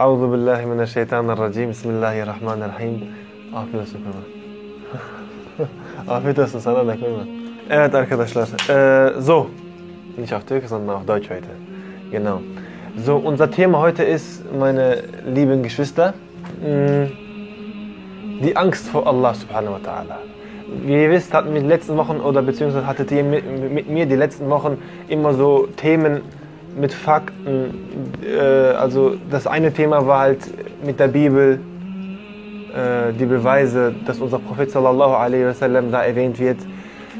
[0.00, 2.94] أعوذ بالله من الشيطان الرجيم بسم الله الرحمن الرحيم
[3.54, 4.24] Afiyet olsun Kemal.
[6.16, 7.26] Afiyet olsun sana da Kemal.
[7.70, 9.46] Evet arkadaşlar, äh, so,
[10.18, 11.46] nicht auf Türkisch, sondern auf Deutsch heute.
[12.10, 12.40] Genau.
[12.96, 14.98] So, unser Thema heute ist, meine
[15.34, 16.14] lieben Geschwister,
[16.60, 17.06] mh,
[18.42, 20.18] die Angst vor Allah subhanahu wa ta'ala.
[20.86, 24.06] Wie ihr wisst, hatten wir die letzten Wochen, oder beziehungsweise hattet ihr mit, mit mir
[24.06, 24.76] die letzten Wochen
[25.08, 26.22] immer so Themen
[26.76, 27.74] mit Fakten.
[28.22, 30.40] Äh, also das eine Thema war halt
[30.84, 31.60] mit der Bibel,
[32.74, 36.58] äh, die Beweise, dass unser Prophet sallallahu alaihi wasallam da erwähnt wird.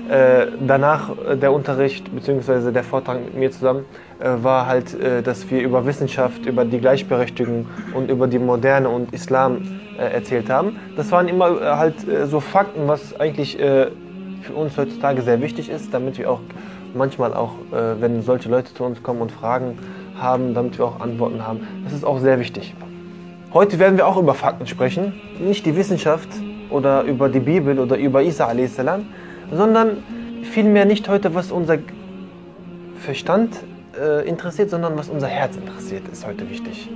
[0.08, 2.72] Äh, danach äh, der Unterricht bzw.
[2.72, 3.86] der Vortrag mit mir zusammen
[4.20, 8.88] äh, war halt, äh, dass wir über Wissenschaft, über die Gleichberechtigung und über die Moderne
[8.88, 9.62] und Islam
[9.96, 10.76] erzählt haben.
[10.96, 11.94] Das waren immer halt
[12.24, 16.40] so Fakten, was eigentlich für uns heutzutage sehr wichtig ist, damit wir auch
[16.94, 19.78] manchmal auch, wenn solche Leute zu uns kommen und Fragen
[20.18, 21.66] haben, damit wir auch Antworten haben.
[21.84, 22.74] Das ist auch sehr wichtig.
[23.52, 26.28] Heute werden wir auch über Fakten sprechen, nicht die Wissenschaft
[26.70, 28.80] oder über die Bibel oder über Isa a.s.,
[29.52, 29.98] sondern
[30.42, 31.78] vielmehr nicht heute, was unser
[32.98, 33.54] Verstand
[34.00, 36.90] äh, interessiert, sondern was unser Herz interessiert, ist heute wichtig.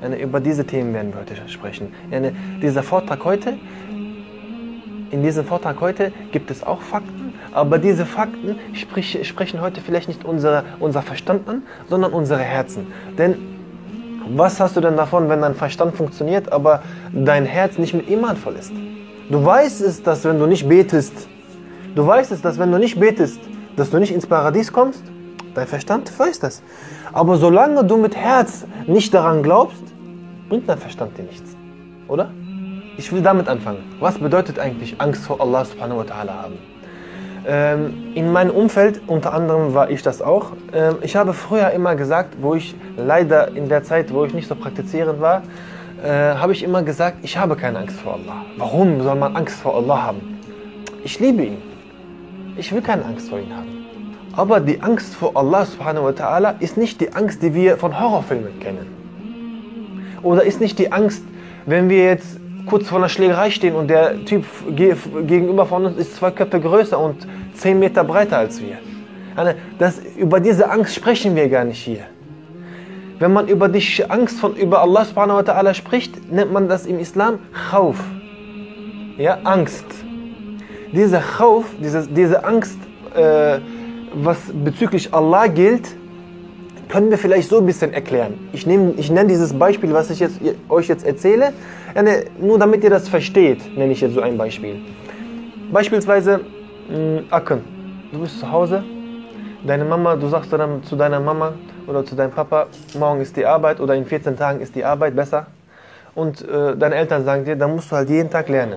[0.00, 1.92] Eine, über diese Themen werden wir heute sprechen.
[2.10, 3.54] Eine, dieser Vortrag heute,
[5.10, 7.21] in diesem Vortrag heute gibt es auch Fakten,
[7.52, 12.86] aber diese Fakten sprich, sprechen heute vielleicht nicht unser, unser Verstand an, sondern unsere Herzen.
[13.18, 13.36] Denn
[14.28, 18.36] was hast du denn davon, wenn dein Verstand funktioniert, aber dein Herz nicht mit Iman
[18.36, 18.72] voll ist?
[19.28, 21.28] Du weißt es, dass wenn du nicht betest,
[21.94, 23.40] du weißt es, dass wenn du nicht betest,
[23.76, 25.02] dass du nicht ins Paradies kommst.
[25.54, 26.62] Dein Verstand weiß das.
[27.12, 29.82] Aber solange du mit Herz nicht daran glaubst,
[30.48, 31.56] bringt dein Verstand dir nichts.
[32.08, 32.30] Oder?
[32.96, 33.82] Ich will damit anfangen.
[34.00, 36.71] Was bedeutet eigentlich Angst vor Allah subhanahu wa ta'ala haben?
[37.44, 41.96] Ähm, in meinem Umfeld, unter anderem war ich das auch, ähm, ich habe früher immer
[41.96, 45.42] gesagt, wo ich leider in der Zeit, wo ich nicht so praktizierend war,
[46.04, 48.44] äh, habe ich immer gesagt, ich habe keine Angst vor Allah.
[48.58, 50.38] Warum soll man Angst vor Allah haben?
[51.02, 51.58] Ich liebe ihn.
[52.56, 53.86] Ich will keine Angst vor ihm haben.
[54.34, 57.98] Aber die Angst vor Allah subhanahu wa ta'ala ist nicht die Angst, die wir von
[57.98, 58.86] Horrorfilmen kennen.
[60.22, 61.24] Oder ist nicht die Angst,
[61.66, 64.44] wenn wir jetzt kurz vor einer Schlägerei stehen und der Typ
[64.76, 68.78] gegenüber von uns ist zwei Köpfe größer und zehn Meter breiter als wir.
[69.78, 72.06] Das, über diese Angst sprechen wir gar nicht hier.
[73.18, 76.86] Wenn man über die Angst von über Allah subhanahu wa ta'ala spricht, nennt man das
[76.86, 77.38] im Islam
[77.70, 77.98] Khawf.
[79.16, 79.86] Ja, Angst.
[80.92, 82.78] Diese Khawf, diese, diese Angst,
[83.14, 83.58] äh,
[84.14, 85.94] was bezüglich Allah gilt,
[86.92, 88.34] können wir vielleicht so ein bisschen erklären.
[88.52, 90.38] Ich, nehm, ich nenne dieses Beispiel, was ich jetzt,
[90.68, 91.54] euch jetzt erzähle,
[92.38, 94.76] nur damit ihr das versteht, nenne ich jetzt so ein Beispiel.
[95.72, 96.40] Beispielsweise,
[96.90, 97.62] mh, Akken,
[98.12, 98.84] du bist zu Hause,
[99.66, 101.54] deine Mama, du sagst dann zu deiner Mama
[101.86, 102.66] oder zu deinem Papa,
[102.98, 105.46] morgen ist die Arbeit oder in 14 Tagen ist die Arbeit besser.
[106.14, 108.76] Und äh, deine Eltern sagen dir, dann musst du halt jeden Tag lernen.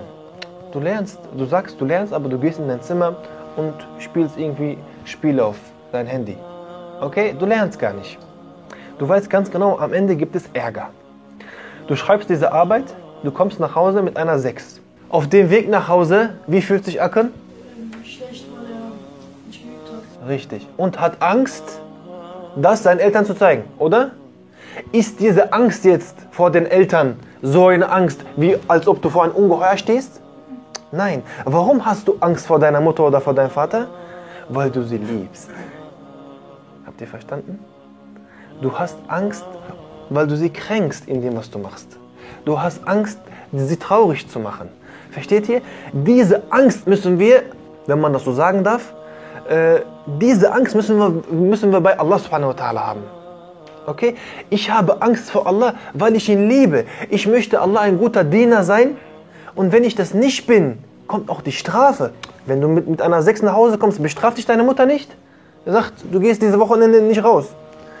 [0.72, 3.16] Du lernst, du sagst, du lernst, aber du gehst in dein Zimmer
[3.58, 5.56] und spielst irgendwie Spiele auf
[5.92, 6.38] dein Handy.
[7.00, 8.18] Okay, du lernst gar nicht.
[8.98, 10.88] Du weißt ganz genau, am Ende gibt es Ärger.
[11.86, 12.84] Du schreibst diese Arbeit,
[13.22, 14.80] du kommst nach Hause mit einer 6.
[15.10, 17.32] Auf dem Weg nach Hause, wie fühlt sich Acken?
[18.02, 20.28] Schlecht, weil er nicht geübt hat.
[20.28, 20.66] Richtig.
[20.78, 21.80] Und hat Angst,
[22.56, 24.12] das seinen Eltern zu zeigen, oder?
[24.90, 29.24] Ist diese Angst jetzt vor den Eltern so eine Angst, wie als ob du vor
[29.24, 30.22] einem Ungeheuer stehst?
[30.92, 31.22] Nein.
[31.44, 33.86] Warum hast du Angst vor deiner Mutter oder vor deinem Vater?
[34.48, 35.50] Weil du sie liebst.
[36.96, 37.58] Habt ihr verstanden?
[38.62, 39.44] Du hast Angst,
[40.08, 41.98] weil du sie kränkst in dem, was du machst.
[42.46, 43.20] Du hast Angst,
[43.52, 44.70] sie traurig zu machen.
[45.10, 45.60] Versteht ihr?
[45.92, 47.42] Diese Angst müssen wir,
[47.84, 48.94] wenn man das so sagen darf,
[49.46, 53.02] äh, diese Angst müssen wir, müssen wir bei Allah subhanahu wa ta'ala haben.
[53.84, 54.14] Okay?
[54.48, 56.86] Ich habe Angst vor Allah, weil ich ihn liebe.
[57.10, 58.96] Ich möchte Allah ein guter Diener sein.
[59.54, 62.14] Und wenn ich das nicht bin, kommt auch die Strafe.
[62.46, 65.14] Wenn du mit, mit einer Sechs nach Hause kommst, bestraft dich deine Mutter nicht?
[65.66, 67.52] Er sagt, du gehst diese Wochenende nicht raus.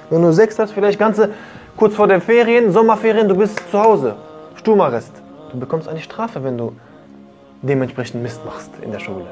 [0.08, 1.30] Wenn du sechs hast, vielleicht ganze
[1.76, 4.14] kurz vor den Ferien, Sommerferien, du bist zu Hause,
[4.54, 5.10] Sturmarrest.
[5.50, 6.76] Du bekommst eine Strafe, wenn du
[7.62, 9.26] dementsprechend Mist machst in der Schule.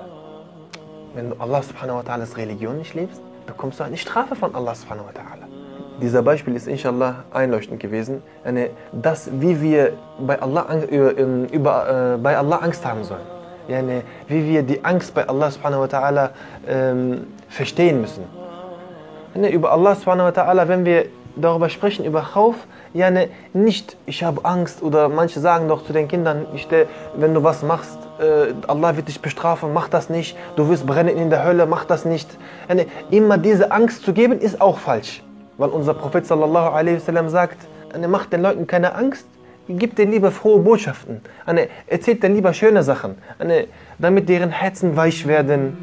[1.14, 4.74] Wenn du Allah subhanahu wa ta'ala's Religion nicht lebst, bekommst du eine Strafe von Allah
[4.74, 5.46] subhanahu wa ta'ala.
[6.02, 11.12] Dieser Beispiel ist inshallah einleuchtend gewesen, eine, das, wie wir bei Allah, über,
[11.52, 13.33] über, äh, bei Allah Angst haben sollen.
[13.68, 16.30] Yani, wie wir die Angst bei Allah subhanahu wa ta'ala
[16.68, 18.24] ähm, verstehen müssen.
[19.34, 21.06] Yani, über Allah subhanahu wa ta'ala, wenn wir
[21.36, 22.54] darüber sprechen, über Khauf,
[22.92, 26.68] yani, nicht ich habe Angst oder manche sagen doch zu den Kindern, ich,
[27.16, 31.16] wenn du was machst, äh, Allah wird dich bestrafen, mach das nicht, du wirst brennen
[31.16, 32.28] in der Hölle, mach das nicht.
[32.68, 35.22] Yani, immer diese Angst zu geben, ist auch falsch.
[35.56, 37.58] Weil unser Prophet sallallahu alaihi wasallam sagt,
[37.92, 39.26] Anne, macht den Leuten keine Angst.
[39.66, 41.22] Gib denen lieber frohe Botschaften.
[41.46, 43.14] Anne, erzählt denen lieber schöne Sachen.
[43.38, 43.66] Anne,
[43.98, 45.76] damit deren Herzen weich werden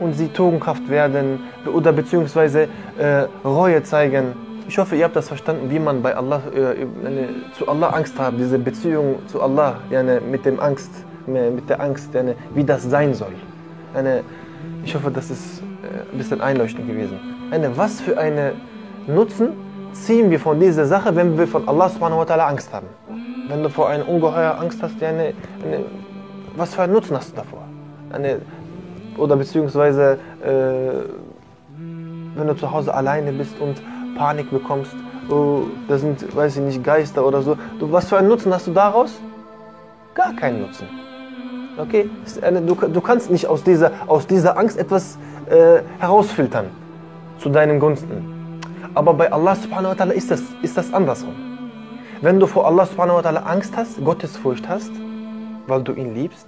[0.00, 1.40] und sie tugendhaft werden
[1.72, 2.66] oder beziehungsweise
[2.98, 4.34] äh, Reue zeigen.
[4.66, 8.18] Ich hoffe, ihr habt das verstanden, wie man bei Allah, äh, eine, zu Allah Angst
[8.18, 10.90] hat, diese Beziehung zu Allah, eine, mit dem Angst,
[11.26, 13.34] mit der Angst, eine, wie das sein soll.
[13.94, 14.24] Eine,
[14.84, 17.20] ich hoffe, das ist äh, ein bisschen einleuchtend gewesen.
[17.52, 18.52] Eine, was für einen
[19.06, 19.50] Nutzen
[19.92, 22.86] ziehen wir von dieser Sache, wenn wir von Allah subhanahu wa ta'ala Angst haben?
[23.48, 25.34] Wenn du vor einem Ungeheuer Angst hast, eine,
[25.64, 25.84] eine,
[26.56, 27.62] was für einen Nutzen hast du davor?
[28.12, 28.40] Eine,
[29.16, 31.08] oder beziehungsweise, äh,
[32.36, 33.82] wenn du zu Hause alleine bist und
[34.16, 34.94] Panik bekommst,
[35.28, 37.56] oh, da sind, weiß ich nicht, Geister oder so.
[37.78, 39.20] Du, was für einen Nutzen hast du daraus?
[40.14, 40.86] Gar keinen Nutzen.
[41.76, 42.10] Okay?
[42.66, 46.66] Du, du kannst nicht aus dieser, aus dieser Angst etwas äh, herausfiltern
[47.38, 48.39] zu deinen Gunsten.
[48.94, 51.34] Aber bei Allah subhanahu wa ta'ala ist das, ist das andersrum.
[52.20, 54.90] Wenn du vor Allah subhanahu wa ta'ala Angst hast, Gottesfurcht hast,
[55.66, 56.46] weil du ihn liebst,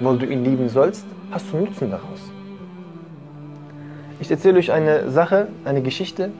[0.00, 2.30] weil du ihn lieben sollst, hast du Nutzen daraus.
[4.20, 6.30] Ich erzähle euch eine Sache, eine Geschichte,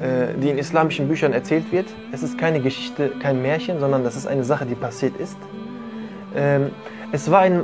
[0.00, 1.86] äh, die in islamischen Büchern erzählt wird.
[2.12, 5.36] Es ist keine Geschichte, kein Märchen, sondern das ist eine Sache, die passiert ist.
[6.34, 6.70] Ähm,
[7.12, 7.62] es war, ein,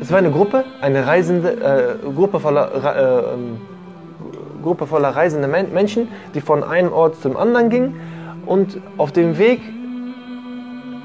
[0.00, 3.60] es war eine Gruppe, eine reisende äh, Gruppe voller, äh, ähm,
[4.62, 8.00] Gruppe voller reisender Menschen, die von einem Ort zum anderen gingen
[8.46, 9.60] und auf dem Weg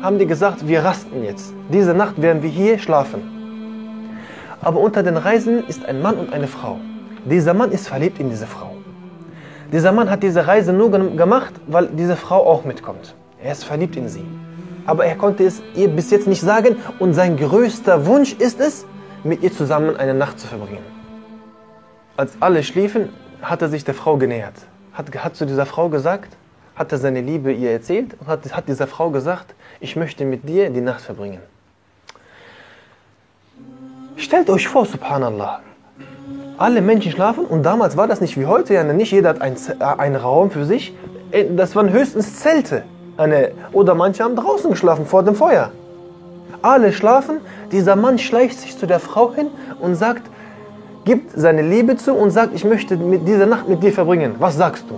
[0.01, 1.53] haben die gesagt, wir rasten jetzt.
[1.73, 3.21] Diese Nacht werden wir hier schlafen.
[4.61, 6.79] Aber unter den Reisenden ist ein Mann und eine Frau.
[7.25, 8.75] Dieser Mann ist verliebt in diese Frau.
[9.71, 13.15] Dieser Mann hat diese Reise nur gemacht, weil diese Frau auch mitkommt.
[13.41, 14.25] Er ist verliebt in sie
[14.87, 18.87] aber er konnte es ihr bis jetzt nicht sagen und sein größter Wunsch ist es,
[19.23, 20.85] mit ihr zusammen eine Nacht zu verbringen.
[22.15, 23.09] Als alle schliefen,
[23.41, 24.55] hat er sich der Frau genähert,
[24.93, 26.35] hat, hat zu dieser Frau gesagt,
[26.75, 30.47] hat er seine Liebe ihr erzählt und hat, hat dieser Frau gesagt, ich möchte mit
[30.47, 31.41] dir die Nacht verbringen.
[34.15, 35.61] Stellt euch vor, subhanallah,
[36.57, 40.15] alle Menschen schlafen und damals war das nicht wie heute, ja, nicht jeder hat einen
[40.15, 40.93] Raum für sich,
[41.31, 42.83] äh, das waren höchstens Zelte.
[43.17, 45.71] Eine, oder manche haben draußen geschlafen vor dem Feuer.
[46.61, 47.39] Alle schlafen.
[47.71, 49.47] Dieser Mann schleicht sich zu der Frau hin
[49.79, 50.23] und sagt,
[51.07, 54.35] gibt seine Liebe zu und sagt, ich möchte mit diese Nacht mit dir verbringen.
[54.39, 54.95] Was sagst du?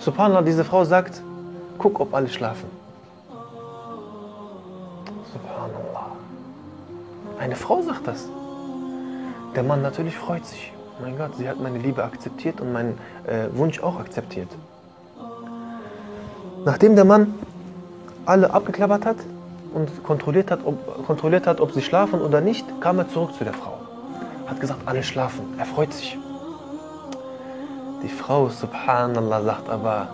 [0.00, 1.22] Subhanallah, diese Frau sagt,
[1.78, 2.68] guck, ob alle schlafen.
[5.32, 6.08] Subhanallah.
[7.38, 8.28] Eine Frau sagt das.
[9.54, 10.72] Der Mann natürlich freut sich.
[11.00, 14.48] Mein Gott, sie hat meine Liebe akzeptiert und meinen äh, Wunsch auch akzeptiert.
[16.64, 17.34] Nachdem der Mann
[18.24, 19.18] alle abgeklappert hat
[19.74, 23.44] und kontrolliert hat, ob, kontrolliert hat, ob sie schlafen oder nicht, kam er zurück zu
[23.44, 23.85] der Frau.
[24.46, 25.54] Hat gesagt, alle schlafen.
[25.58, 26.16] Er freut sich.
[28.02, 30.08] Die Frau, subhanallah, sagt aber,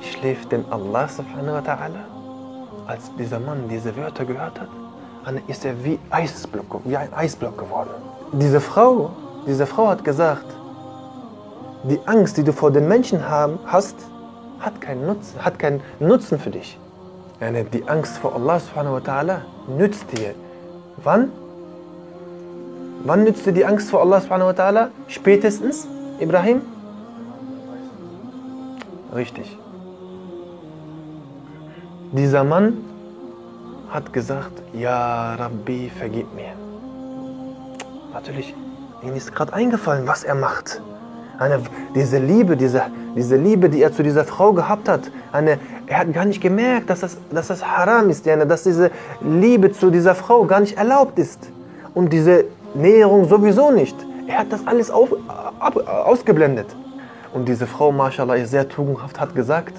[0.00, 2.04] schläft denn Allah, subhanahu wa ta'ala?
[2.86, 4.68] Als dieser Mann diese Wörter gehört hat,
[5.48, 7.90] ist er wie, Eisblock, wie ein Eisblock geworden.
[8.32, 9.10] Diese Frau,
[9.46, 10.46] diese Frau hat gesagt,
[11.84, 13.96] die Angst, die du vor den Menschen haben, hast,
[14.60, 16.78] hat keinen Nutzen, hat keinen Nutzen für dich.
[17.72, 20.34] Die Angst vor Allah subhanahu wa ta'ala nützt dir.
[21.02, 21.32] Wann?
[23.04, 24.88] Wann nützt dir die Angst vor Allah subhanahu wa ta'ala?
[25.08, 25.88] Spätestens,
[26.20, 26.62] Ibrahim?
[29.14, 29.58] Richtig.
[32.12, 32.78] Dieser Mann
[33.90, 36.52] hat gesagt, Ja Rabbi, vergib mir.
[38.14, 38.54] Natürlich,
[39.02, 40.80] ihm ist gerade eingefallen, was er macht.
[41.38, 41.60] Eine,
[41.96, 42.82] diese Liebe, diese,
[43.16, 46.88] diese Liebe, die er zu dieser Frau gehabt hat, eine, er hat gar nicht gemerkt,
[46.88, 50.76] dass das, dass das haram ist, eine, dass diese Liebe zu dieser Frau gar nicht
[50.76, 51.48] erlaubt ist.
[51.94, 52.44] Und diese
[52.74, 53.96] Näherung sowieso nicht.
[54.26, 55.10] Er hat das alles auf,
[55.58, 56.66] ab, ausgeblendet.
[57.34, 59.74] Und diese Frau, mashallah, ist sehr tugendhaft, hat gesagt,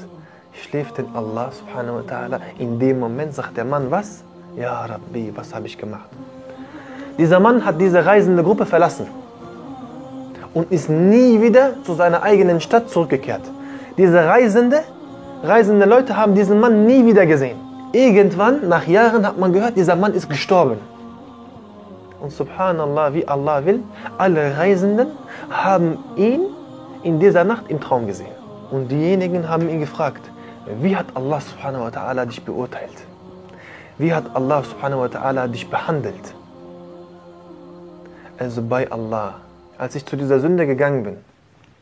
[0.53, 2.39] schläft denn Allah subhanahu wa ta'ala.
[2.57, 4.23] In dem Moment sagt der Mann, was?
[4.55, 6.09] Ja, Rabbi, was habe ich gemacht?
[7.17, 9.07] Dieser Mann hat diese reisende Gruppe verlassen
[10.53, 13.41] und ist nie wieder zu seiner eigenen Stadt zurückgekehrt.
[13.97, 14.81] Diese Reisende,
[15.43, 17.57] reisende Leute haben diesen Mann nie wieder gesehen.
[17.91, 20.77] Irgendwann, nach Jahren, hat man gehört, dieser Mann ist gestorben.
[22.23, 23.83] Und subhanallah, wie Allah will,
[24.17, 25.07] alle Reisenden
[25.49, 26.41] haben ihn
[27.03, 28.31] in dieser Nacht im Traum gesehen.
[28.71, 30.31] Und diejenigen haben ihn gefragt,
[30.81, 32.95] wie hat Allah subhanahu wa ta'ala dich beurteilt?
[33.97, 36.33] Wie hat Allah subhanahu wa ta'ala dich behandelt?
[38.39, 39.35] Also bei Allah
[39.77, 41.17] als ich zu dieser Sünde gegangen bin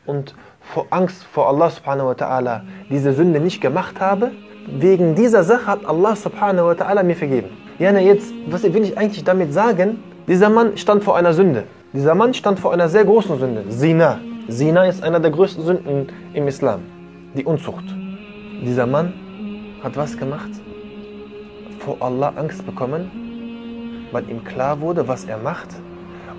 [0.06, 4.32] und vor Angst vor Allah subhanahu wa ta'ala diese Sünde nicht gemacht habe,
[4.66, 7.50] wegen dieser Sache hat Allah subhanahu wa ta'ala mir vergeben.
[7.78, 10.02] Jana, jetzt, was will ich eigentlich damit sagen?
[10.28, 11.64] Dieser Mann stand vor einer Sünde.
[11.92, 13.68] Dieser Mann stand vor einer sehr großen Sünde.
[13.68, 14.20] Zina.
[14.48, 16.80] Zina ist einer der größten Sünden im Islam.
[17.34, 17.84] Die Unzucht.
[18.64, 19.12] Dieser Mann
[19.82, 20.50] hat was gemacht?
[21.80, 23.10] Vor Allah Angst bekommen,
[24.12, 25.70] weil ihm klar wurde, was er macht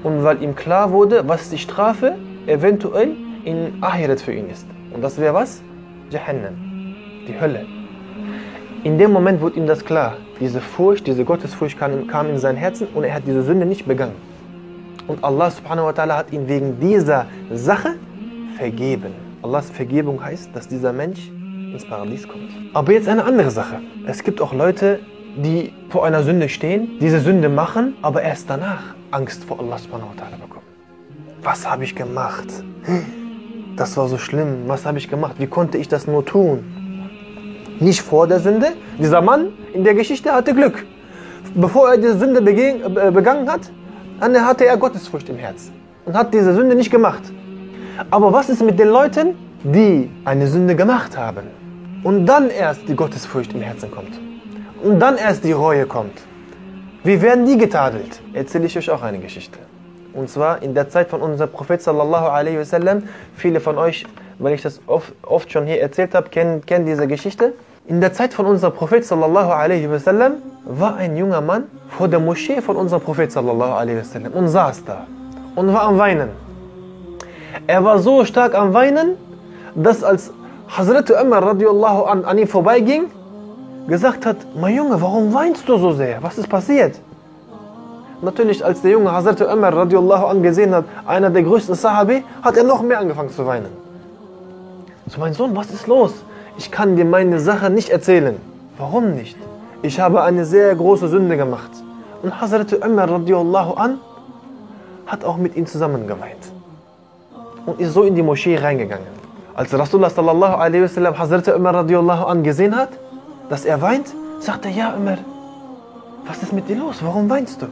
[0.04, 2.16] und weil ihm klar wurde, was die Strafe
[2.48, 3.12] eventuell
[3.44, 4.66] in Ahiret für ihn ist.
[4.94, 5.62] Und das wäre was?
[6.10, 6.56] Jahannam,
[7.28, 7.66] die Hölle.
[8.84, 10.18] In dem Moment wurde ihm das klar.
[10.42, 13.86] Diese Furcht, diese Gottesfurcht kam, kam in sein Herzen und er hat diese Sünde nicht
[13.86, 14.16] begangen.
[15.08, 17.96] Und Allah subhanahu wa ta'ala hat ihn wegen dieser Sache
[18.58, 19.14] vergeben.
[19.42, 22.50] Allahs Vergebung heißt, dass dieser Mensch ins Paradies kommt.
[22.74, 23.80] Aber jetzt eine andere Sache.
[24.06, 25.00] Es gibt auch Leute,
[25.38, 30.10] die vor einer Sünde stehen, diese Sünde machen, aber erst danach Angst vor Allah subhanahu
[30.10, 30.66] wa ta'ala bekommen.
[31.42, 32.48] Was habe ich gemacht?
[33.78, 34.64] Das war so schlimm.
[34.68, 35.36] Was habe ich gemacht?
[35.40, 36.83] Wie konnte ich das nur tun?
[37.84, 38.68] Nicht vor der Sünde.
[38.98, 40.86] Dieser Mann in der Geschichte hatte Glück.
[41.54, 43.70] Bevor er diese Sünde äh, begangen hat,
[44.22, 45.70] hatte er Gottesfurcht im Herz
[46.06, 47.24] und hat diese Sünde nicht gemacht.
[48.10, 51.44] Aber was ist mit den Leuten, die eine Sünde gemacht haben
[52.04, 54.18] und dann erst die Gottesfurcht im Herzen kommt
[54.82, 56.22] und dann erst die Reue kommt?
[57.04, 58.22] Wie werden die getadelt?
[58.32, 59.60] Erzähle ich euch auch eine Geschichte.
[60.14, 63.04] Und zwar in der Zeit von unserem Prophet sallallahu alaihi wasallam.
[63.36, 64.06] Viele von euch,
[64.40, 67.54] weil ich das oft, oft schon hier erzählt habe, kennen, kennen diese Geschichte.
[67.86, 72.22] In der Zeit von unserem Prophet sallallahu alaihi wasallam war ein junger Mann vor der
[72.22, 75.06] Moschee von unserem Prophet sallallahu alaihi wasallam und saß da
[75.56, 76.30] und war am Weinen.
[77.68, 79.18] Er war so stark am Weinen,
[79.76, 80.32] dass als
[80.70, 83.12] Hazrat Umar radiallahu an, an ihm vorbeiging,
[83.90, 86.24] gesagt hat, mein Junge, warum weinst du so sehr?
[86.24, 86.96] Was ist passiert?
[88.22, 92.56] Natürlich, als der junge Hazrat Umar radiallahu an gesehen hat, einer der größten Sahabi, hat
[92.56, 93.74] er noch mehr angefangen zu weinen.
[95.08, 96.14] So, mein Sohn, was ist los?
[96.58, 98.36] Ich kann dir meine Sache nicht erzählen.
[98.78, 99.38] Warum nicht?
[99.82, 101.72] Ich habe eine sehr große Sünde gemacht.
[102.22, 103.98] Und Hazrat Umar radiallahu an
[105.08, 106.44] hat auch mit ihm zusammen geweint.
[107.66, 109.08] Und ist so in die Moschee reingegangen.
[109.56, 112.90] Als Rasulullah sallallahu alaihi wasallam Hazrat Umar radiallahu an gesehen hat,
[113.50, 114.08] dass er weint,
[114.40, 115.18] sagt er, ja Umar,
[116.26, 116.98] was ist mit dir los?
[117.04, 117.68] Warum weinst du?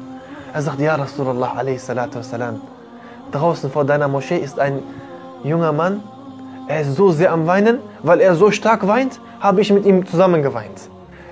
[0.54, 2.62] Er sagt, ja Rasulullah wasalam,
[3.32, 4.84] draußen vor deiner Moschee ist ein
[5.44, 6.04] junger Mann,
[6.68, 10.06] er ist so sehr am Weinen, weil er so stark weint, habe ich mit ihm
[10.06, 10.80] zusammen geweint.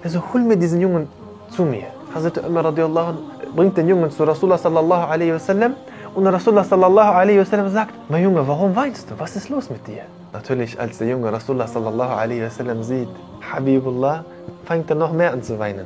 [0.04, 1.08] Sagt, hol mir diesen Jungen
[1.50, 1.88] zu mir.
[2.14, 3.14] Hazrat Umar radiallahu
[3.56, 5.74] bringt den Jungen zu Rasulullah sallallahu alaihi wasallam
[6.16, 9.14] und Rasulullah sallallahu alaihi wasallam sagt, mein Junge, warum weinst du?
[9.18, 10.04] Was ist los mit dir?
[10.34, 13.10] Natürlich, als der Junge Rasulullah sallallahu alaihi wasallam sieht,
[13.52, 14.26] Habibullah,
[14.66, 15.86] fängt er noch mehr an zu weinen.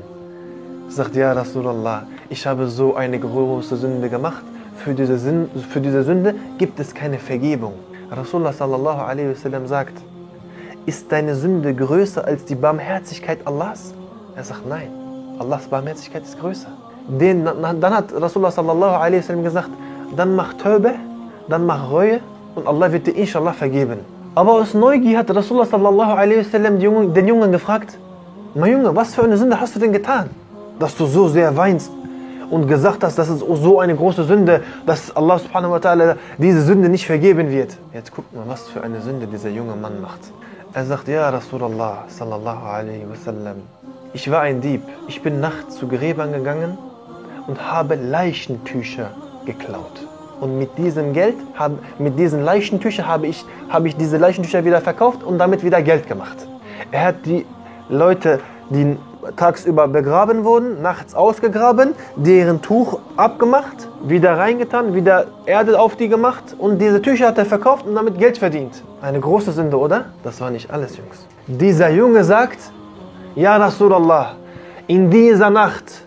[0.89, 4.43] Sagt, ja Rasulullah, ich habe so eine große Sünde gemacht.
[4.77, 7.73] Für diese, Sünde, für diese Sünde gibt es keine Vergebung.
[8.15, 9.93] Rasulullah sallallahu alaihi wasallam sagt,
[10.85, 13.93] ist deine Sünde größer als die Barmherzigkeit Allahs?
[14.35, 14.89] Er sagt, nein,
[15.39, 16.69] Allahs Barmherzigkeit ist größer.
[17.07, 19.69] Den, dann hat Rasulullah sallallahu alaihi wasallam gesagt,
[20.15, 20.93] dann mach Taube,
[21.49, 22.19] dann mach Reue
[22.55, 23.99] und Allah wird dir inshallah vergeben.
[24.35, 26.79] Aber aus Neugier hat Rasulullah sallallahu alaihi wasallam
[27.13, 27.97] den Jungen gefragt,
[28.53, 30.29] mein Junge, was für eine Sünde hast du denn getan,
[30.77, 31.91] dass du so sehr weinst
[32.53, 36.61] und gesagt hast, das ist so eine große Sünde, dass Allah subhanahu wa ta'ala diese
[36.61, 37.77] Sünde nicht vergeben wird.
[37.93, 40.19] Jetzt guckt mal, was für eine Sünde dieser junge Mann macht.
[40.73, 43.57] Er sagt, ja Rasulallah sallallahu alaihi wasallam,
[44.13, 44.81] ich war ein Dieb.
[45.07, 46.77] Ich bin nachts zu Gräbern gegangen
[47.47, 49.09] und habe Leichentücher
[49.45, 50.07] geklaut.
[50.39, 51.37] Und mit diesem Geld,
[51.97, 56.07] mit diesen Leichentüchern habe ich, habe ich diese Leichentücher wieder verkauft und damit wieder Geld
[56.07, 56.37] gemacht.
[56.91, 57.45] Er hat die
[57.89, 58.95] Leute, die
[59.35, 66.55] tagsüber begraben wurden, nachts ausgegraben, deren Tuch abgemacht, wieder reingetan, wieder Erde auf die gemacht
[66.57, 68.83] und diese Tücher hat er verkauft und damit Geld verdient.
[69.01, 70.05] Eine große Sünde, oder?
[70.23, 71.25] Das war nicht alles, Jungs.
[71.47, 72.59] Dieser Junge sagt,
[73.35, 74.35] Ja Rasulallah,
[74.87, 76.05] in dieser Nacht,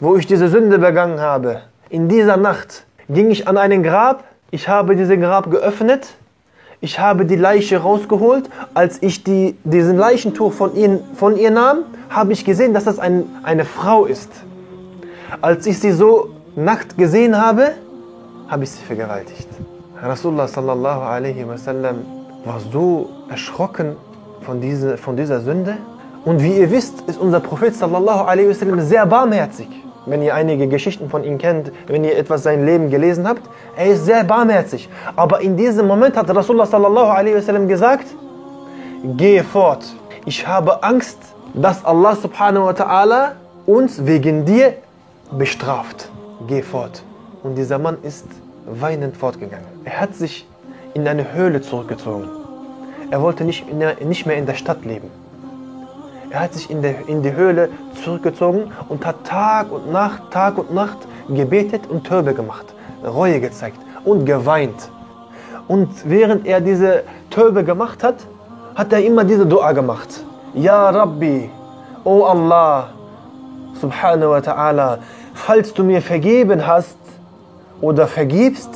[0.00, 4.68] wo ich diese Sünde begangen habe, in dieser Nacht ging ich an einen Grab, ich
[4.68, 6.14] habe diesen Grab geöffnet
[6.84, 8.50] ich habe die Leiche rausgeholt.
[8.74, 11.78] Als ich die, diesen Leichentuch von ihr, von ihr nahm,
[12.10, 14.30] habe ich gesehen, dass das ein, eine Frau ist.
[15.40, 17.72] Als ich sie so nackt gesehen habe,
[18.48, 19.48] habe ich sie vergewaltigt.
[20.02, 21.96] Rasulullah sallallahu alaihi wasallam
[22.44, 23.96] war so erschrocken
[24.42, 25.78] von, diese, von dieser Sünde.
[26.26, 30.68] Und wie ihr wisst, ist unser Prophet sallallahu alaihi wasallam sehr barmherzig wenn ihr einige
[30.68, 33.42] Geschichten von ihm kennt, wenn ihr etwas sein Leben gelesen habt,
[33.76, 34.88] er ist sehr barmherzig.
[35.16, 38.06] Aber in diesem Moment hat Rasulullah sallallahu alaihi wasallam gesagt,
[39.16, 39.84] gehe fort.
[40.26, 41.18] Ich habe Angst,
[41.54, 43.32] dass Allah subhanahu wa ta'ala
[43.66, 44.74] uns wegen dir
[45.30, 46.08] bestraft.
[46.48, 47.02] Geh fort.
[47.42, 48.26] Und dieser Mann ist
[48.66, 49.66] weinend fortgegangen.
[49.84, 50.46] Er hat sich
[50.94, 52.28] in eine Höhle zurückgezogen.
[53.10, 53.66] Er wollte nicht,
[54.02, 55.10] nicht mehr in der Stadt leben.
[56.34, 57.68] Er hat sich in, der, in die Höhle
[58.02, 60.96] zurückgezogen und hat Tag und Nacht, Tag und Nacht
[61.28, 62.66] gebetet und Törbe gemacht,
[63.04, 64.90] Reue gezeigt und geweint.
[65.68, 68.16] Und während er diese Törbe gemacht hat,
[68.74, 70.24] hat er immer diese Dua gemacht.
[70.54, 71.48] Ja Rabbi,
[72.02, 72.88] O Allah,
[73.80, 74.98] subhanahu wa ta'ala,
[75.34, 76.98] falls du mir vergeben hast
[77.80, 78.70] oder vergibst,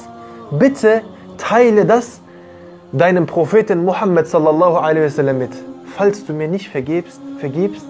[0.52, 1.02] bitte
[1.38, 2.20] teile das
[2.92, 5.50] deinem Propheten Muhammad sallallahu alaihi wasallam mit.
[5.96, 7.86] Falls du mir nicht vergibst, vergibst,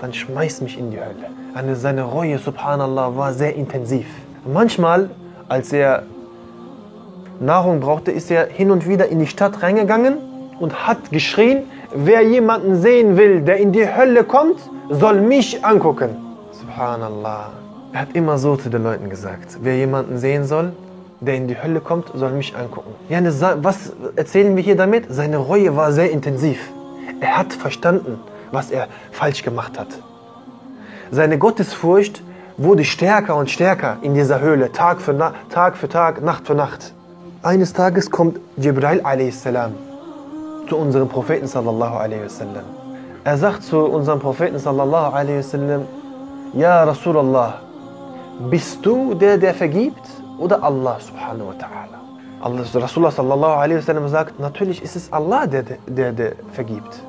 [0.00, 1.30] dann schmeiß mich in die Hölle.
[1.54, 4.06] Eine, seine Reue, subhanallah, war sehr intensiv.
[4.44, 5.10] Manchmal,
[5.48, 6.02] als er
[7.40, 10.18] Nahrung brauchte, ist er hin und wieder in die Stadt reingegangen
[10.60, 11.64] und hat geschrien,
[11.94, 14.58] wer jemanden sehen will, der in die Hölle kommt,
[14.90, 16.16] soll mich angucken.
[16.52, 17.52] Subhanallah.
[17.92, 20.72] Er hat immer so zu den Leuten gesagt, wer jemanden sehen soll,
[21.20, 22.92] der in die Hölle kommt, soll mich angucken.
[23.08, 25.06] Ja, ne, was erzählen wir hier damit?
[25.08, 26.58] Seine Reue war sehr intensiv.
[27.20, 28.18] Er hat verstanden,
[28.52, 29.88] was er falsch gemacht hat.
[31.10, 32.22] Seine Gottesfurcht
[32.56, 36.54] wurde stärker und stärker in dieser Höhle, Tag für, Na Tag, für Tag, Nacht für
[36.54, 36.92] Nacht.
[37.42, 39.42] Eines Tages kommt Jibril a.s.
[40.68, 42.64] zu unserem Propheten sallallahu wasallam.
[43.24, 45.82] Er sagt zu unserem Propheten sallallahu wasallam,
[46.54, 47.60] Ja Rasulallah,
[48.50, 50.06] bist du der, der vergibt
[50.38, 52.03] oder Allah subhanahu wa ta'ala?
[52.40, 57.00] Allah, Rasulullah sallallahu alaihi wasallam sagt, natürlich ist es Allah, der, der, der vergibt.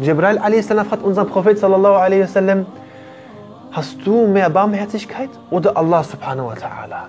[0.00, 0.66] Jibril a.s.
[0.66, 2.66] fragt unseren Prophet sallallahu alaihi wasallam,
[3.72, 7.08] hast du mehr Barmherzigkeit oder Allah subhanahu wa ta'ala?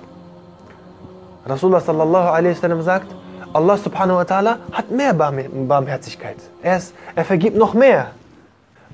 [1.47, 3.07] Rasulullah sallallahu alaihi wasallam sagt,
[3.53, 6.37] Allah subhanahu wa ta'ala hat mehr Barmherzigkeit.
[6.61, 8.07] Er, ist, er vergibt noch mehr.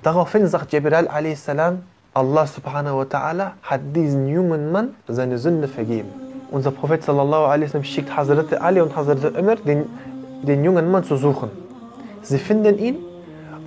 [0.03, 1.49] Daraufhin sagt Jibril a.s.
[2.13, 6.24] Allah subhanahu wa ta'ala hat diesen jungen Mann seine Sünde vergeben.
[6.51, 9.85] Unser Prophet sallallahu alaihi wasallam schickt Hazrat Ali und Hazrat Umar, den,
[10.43, 11.49] den jungen Mann zu suchen.
[12.21, 12.97] Sie finden ihn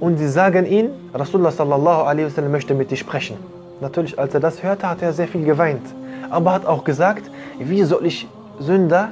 [0.01, 3.37] und sie sagen ihm, Rasulullah sallallahu alaihi wasallam möchte mit dir sprechen.
[3.81, 5.83] Natürlich, als er das hörte, hat er sehr viel geweint.
[6.31, 8.27] Aber hat auch gesagt, wie soll ich
[8.61, 9.11] Sünder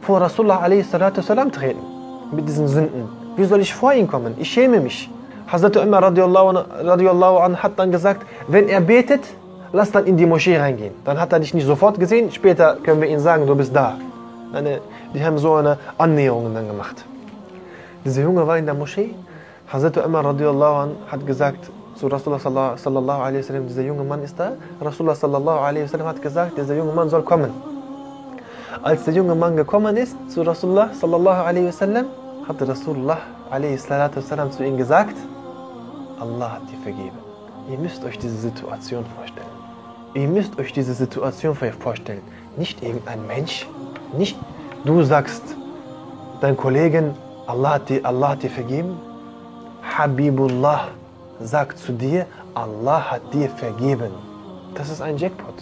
[0.00, 0.90] vor Rasulullah a.s.
[0.90, 1.80] treten?
[2.32, 3.08] Mit diesen Sünden.
[3.36, 4.34] Wie soll ich vor ihn kommen?
[4.38, 5.08] Ich schäme mich.
[5.50, 9.22] Hazrat Umar radiallahu an hat dann gesagt, wenn er betet,
[9.72, 10.94] lass dann in die Moschee reingehen.
[11.04, 13.96] Dann hat er dich nicht sofort gesehen, später können wir ihm sagen, du bist da.
[14.52, 14.80] Eine,
[15.14, 17.04] die haben so eine Annäherung dann gemacht.
[18.04, 19.14] Dieser Junge war in der Moschee.
[19.72, 24.38] Hazrat Umar radiallahu an hat gesagt zu Rasulullah sallallahu alaihi wasallam, dieser junge Mann ist
[24.38, 24.52] da.
[24.80, 27.50] Rasulullah sallallahu alaihi wasallam hat gesagt, dieser junge Mann soll kommen.
[28.82, 32.06] Als der junge Mann gekommen ist zu Rasulullah sallallahu alaihi wasallam,
[32.46, 33.18] hat Rasulullah
[33.50, 35.16] alaihi wasallam zu ihm gesagt,
[36.20, 37.18] Allah hat dir vergeben.
[37.70, 39.47] Ihr müsst euch diese Situation vorstellen.
[40.14, 42.22] Ihr müsst euch diese Situation vorstellen.
[42.56, 43.66] Nicht irgendein Mensch,
[44.16, 44.36] nicht
[44.84, 45.42] du sagst
[46.40, 47.14] dein Kollegen,
[47.46, 48.96] Allah hat dir, Allah hat dir vergeben.
[49.82, 50.88] Habibullah
[51.40, 54.10] sagt zu dir, Allah hat dir vergeben.
[54.74, 55.54] Das ist ein Jackpot.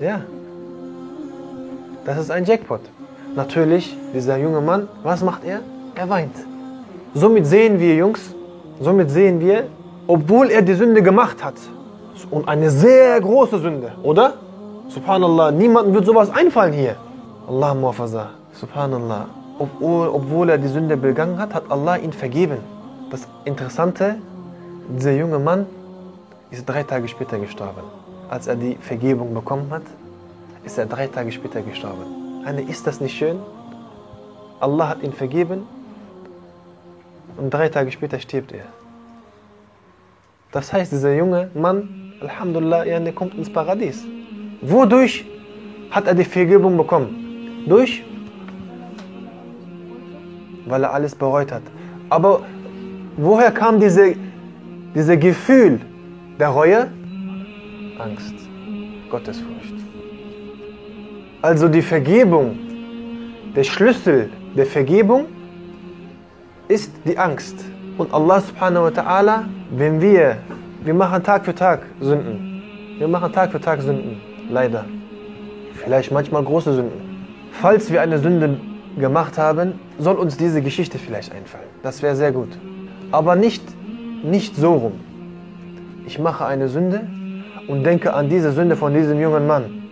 [0.00, 0.20] Ja.
[2.04, 2.80] Das ist ein Jackpot.
[3.34, 5.60] Natürlich, dieser junge Mann, was macht er?
[5.94, 6.34] Er weint.
[7.14, 8.34] Somit sehen wir, Jungs,
[8.80, 9.66] somit sehen wir,
[10.06, 11.56] obwohl er die Sünde gemacht hat,
[12.30, 14.34] und eine sehr große Sünde, oder?
[14.88, 16.96] Subhanallah, niemandem wird sowas einfallen hier.
[17.46, 19.26] Allah muafaza, subhanallah.
[19.58, 22.58] Obwohl, obwohl er die Sünde begangen hat, hat Allah ihn vergeben.
[23.10, 24.16] Das Interessante,
[24.88, 25.66] dieser junge Mann
[26.50, 27.82] ist drei Tage später gestorben.
[28.30, 29.82] Als er die Vergebung bekommen hat,
[30.64, 32.44] ist er drei Tage später gestorben.
[32.44, 33.38] Eine, ist das nicht schön?
[34.60, 35.66] Allah hat ihn vergeben
[37.36, 38.64] und drei Tage später stirbt er.
[40.52, 44.04] Das heißt, dieser junge Mann, Alhamdulillah, er kommt ins Paradies.
[44.60, 45.24] Wodurch
[45.90, 47.64] hat er die Vergebung bekommen?
[47.66, 48.02] Durch?
[50.66, 51.62] Weil er alles bereut hat.
[52.10, 52.42] Aber
[53.16, 54.16] woher kam diese,
[54.94, 55.80] dieses Gefühl
[56.38, 56.90] der Reue?
[57.98, 58.34] Angst,
[59.10, 59.74] Gottesfurcht.
[61.40, 62.58] Also die Vergebung,
[63.54, 65.26] der Schlüssel der Vergebung
[66.66, 67.64] ist die Angst.
[67.96, 70.38] Und Allah subhanahu wa ta'ala, wenn wir,
[70.84, 72.62] wir machen Tag für Tag Sünden.
[72.98, 74.84] Wir machen Tag für Tag Sünden, leider.
[75.74, 77.00] Vielleicht manchmal große Sünden.
[77.52, 78.58] Falls wir eine Sünde
[78.98, 81.68] gemacht haben, soll uns diese Geschichte vielleicht einfallen.
[81.82, 82.48] Das wäre sehr gut.
[83.10, 83.62] Aber nicht,
[84.22, 84.92] nicht so rum.
[86.06, 87.06] Ich mache eine Sünde
[87.66, 89.82] und denke an diese Sünde von diesem jungen Mann.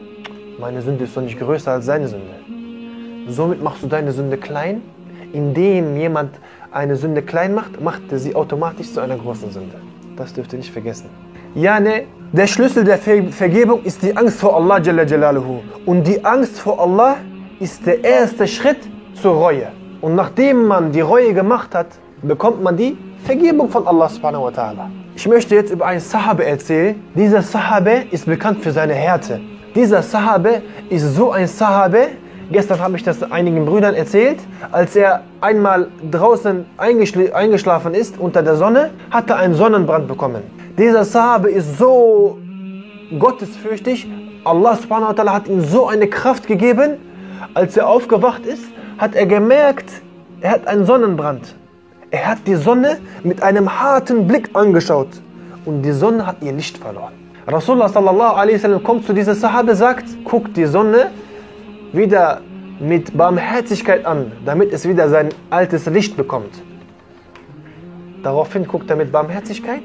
[0.58, 2.34] Meine Sünde ist doch nicht größer als seine Sünde.
[3.28, 4.82] Somit machst du deine Sünde klein.
[5.32, 6.30] Indem jemand
[6.70, 9.76] eine Sünde klein macht, macht er sie automatisch zu einer großen Sünde.
[10.16, 11.10] Das dürft ihr nicht vergessen.
[11.54, 11.78] Ja,
[12.32, 15.60] der Schlüssel der Vergebung ist die Angst vor Allah Jalla Jalaluhu.
[15.84, 17.16] Und die Angst vor Allah
[17.60, 18.78] ist der erste Schritt
[19.14, 19.68] zur Reue.
[20.00, 21.88] Und nachdem man die Reue gemacht hat,
[22.22, 24.90] bekommt man die Vergebung von Allah subhanahu wa.
[25.14, 27.02] Ich möchte jetzt über einen Sahabe erzählen.
[27.14, 29.40] Dieser Sahabe ist bekannt für seine Härte.
[29.74, 32.08] Dieser Sahabe ist so ein Sahabe,
[32.50, 34.38] Gestern habe ich das einigen Brüdern erzählt.
[34.70, 40.42] Als er einmal draußen eingeschl eingeschlafen ist unter der Sonne, hat er einen Sonnenbrand bekommen.
[40.78, 42.38] Dieser Sahabe ist so
[43.18, 44.06] gottesfürchtig.
[44.44, 46.98] Allah subhanahu wa hat ihm so eine Kraft gegeben.
[47.54, 48.64] Als er aufgewacht ist,
[48.98, 49.90] hat er gemerkt,
[50.40, 51.54] er hat einen Sonnenbrand.
[52.10, 55.08] Er hat die Sonne mit einem harten Blick angeschaut
[55.64, 57.12] und die Sonne hat ihr Licht verloren.
[57.48, 61.10] Rasulullah sallallahu alaihi wasallam kommt zu dieser Sahabe, sagt, guck die Sonne
[61.92, 62.40] wieder
[62.80, 66.62] mit Barmherzigkeit an, damit es wieder sein altes Licht bekommt.
[68.22, 69.82] Daraufhin guckt er mit Barmherzigkeit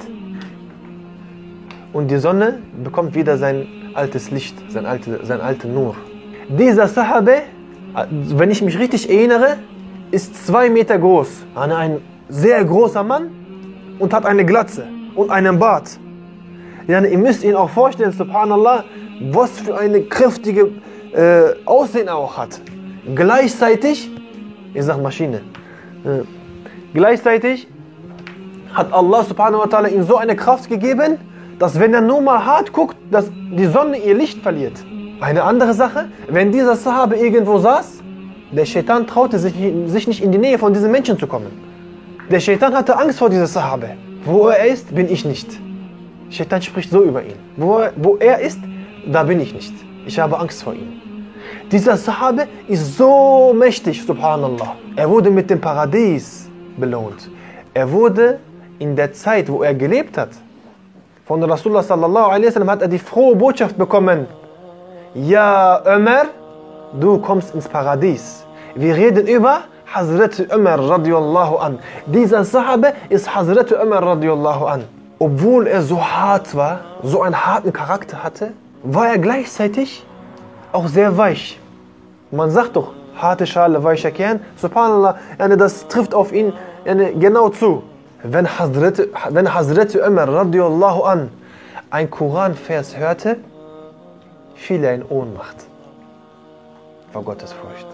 [1.94, 5.96] und die Sonne bekommt wieder sein altes Licht, sein, alte, sein alter Nur.
[6.50, 7.44] Dieser Sahabe,
[8.10, 9.58] wenn ich mich richtig erinnere,
[10.12, 13.30] ist zwei Meter groß, ein sehr großer Mann
[14.00, 14.86] und hat eine Glatze
[15.16, 16.00] und einen Bart.
[16.88, 18.84] Ja, ihr müsst ihn auch vorstellen, subhanallah,
[19.32, 20.70] was für eine kräftige
[21.13, 22.62] äh, Aussehen auch hat.
[23.15, 24.10] Gleichzeitig,
[24.74, 25.41] ich sag Maschine,
[26.06, 26.24] äh,
[26.93, 27.67] gleichzeitig
[28.74, 31.17] hat Allah subhanahu wa ta'ala ihm so eine Kraft gegeben,
[31.60, 34.74] dass wenn er nur mal hart guckt, dass die Sonne ihr Licht verliert.
[35.19, 38.02] Eine andere Sache, wenn dieser Sahabe irgendwo saß,
[38.52, 39.54] der Shaitan traute sich,
[39.86, 41.52] sich nicht in die Nähe von diesen Menschen zu kommen.
[42.30, 43.91] Der Shaitan hatte Angst vor dieser Sahabe.
[44.26, 45.47] Wo er ist, bin ich nicht.
[46.30, 47.36] Shaitan spricht so über ihn.
[47.58, 48.60] Wo er, wo er ist,
[49.06, 49.74] da bin ich nicht.
[50.06, 51.01] Ich habe Angst vor ihm.
[51.72, 54.76] Dieser Sahabe ist so mächtig, subhanallah.
[54.98, 57.30] Er wurde mit dem Paradies belohnt.
[57.74, 58.40] Er wurde
[58.78, 60.32] in der Zeit, wo er gelebt hat,
[61.26, 64.28] von Rasulullah sallallahu alaihi wasallam hat er die frohe Botschaft bekommen.
[65.14, 66.26] Ja, Ömer,
[67.00, 68.46] du kommst ins Paradies.
[68.76, 69.62] Wir reden über
[69.94, 71.80] Hazrat Ömer radiallahu an.
[72.06, 74.84] Dieser Sahabe ist Hazrat Ömer radiallahu an.
[75.20, 78.52] Obwohl er so hart war, so einen harten Charakter hatte,
[78.84, 80.06] war er gleichzeitig
[80.74, 81.61] auch sehr weich.
[82.32, 84.39] Man sagt doch, harte Schale, weicher Kern.
[84.56, 85.17] Subhanallah,
[85.58, 86.54] das trifft auf ihn
[86.86, 87.84] genau zu.
[88.24, 91.30] Wenn Hazrat, wenn Hazrat Umar radiallahu an
[91.89, 93.38] ein Koranvers hörte,
[94.56, 95.58] fiel er in Ohnmacht
[97.12, 97.88] vor Gottesfurcht.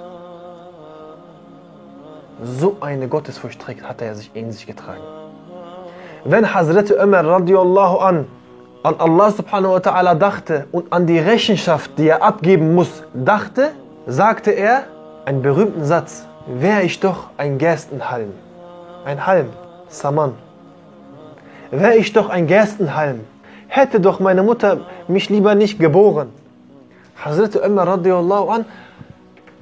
[2.43, 5.02] So eine Gottesfurcht hat er sich in sich getragen.
[6.26, 8.28] Wenn Hazrat Umar radiallahu an
[8.84, 13.71] an Allah subhanahu wa ta'ala dachte und an die Rechenschaft, die er abgeben muss, dachte,
[14.08, 14.86] sagte er
[15.26, 16.26] einen berühmten Satz.
[16.48, 18.32] Wäre ich doch ein Gerstenhalm.
[19.06, 19.50] Ein Halm,
[19.89, 20.34] Saman.
[21.72, 23.20] Wäre ich doch ein Gerstenhalm.
[23.67, 26.30] Hätte doch meine Mutter mich lieber nicht geboren.
[27.24, 28.65] Hazrat Umar radiallahu an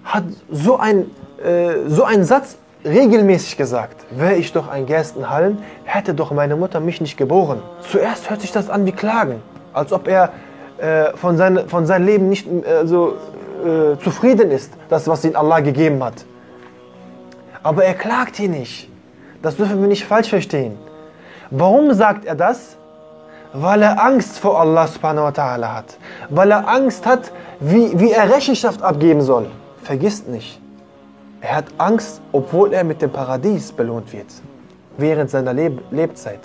[0.03, 1.09] hat so, ein,
[1.43, 6.79] äh, so einen Satz regelmäßig gesagt, wäre ich doch ein Gerstenhalm, hätte doch meine Mutter
[6.79, 7.63] mich nicht geboren.
[7.89, 9.41] Zuerst hört sich das an wie Klagen,
[9.73, 10.33] als ob er
[10.77, 13.15] äh, von, sein, von seinem Leben nicht äh, so
[13.65, 16.25] äh, zufrieden ist, das, was ihm Allah gegeben hat.
[17.63, 18.89] Aber er klagt hier nicht.
[19.41, 20.77] Das dürfen wir nicht falsch verstehen.
[21.49, 22.77] Warum sagt er das?
[23.53, 25.97] Weil er Angst vor Allah subhanahu wa ta'ala hat.
[26.29, 29.47] Weil er Angst hat, wie, wie er Rechenschaft abgeben soll.
[29.83, 30.59] Vergisst nicht,
[31.41, 34.27] er hat Angst, obwohl er mit dem Paradies belohnt wird,
[34.97, 36.39] während seiner Leb Lebzeit.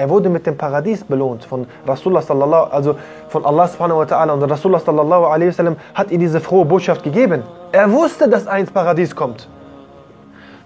[0.00, 2.96] Er wurde mit dem Paradies belohnt von Rasulullah sallallahu, also
[3.28, 7.02] von Allah subhanahu wa ta'ala und Rasulullah sallallahu alaihi wasallam hat ihm diese frohe Botschaft
[7.02, 7.42] gegeben.
[7.70, 9.46] Er wusste, dass er ins Paradies kommt.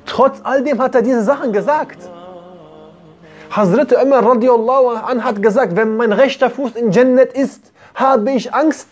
[0.06, 1.98] Trotz all dem hat er diese Sachen gesagt.
[3.50, 8.54] Hazrat Umar radiallahu an hat gesagt, wenn mein rechter Fuß in Jannat ist, habe ich
[8.54, 8.86] Angst,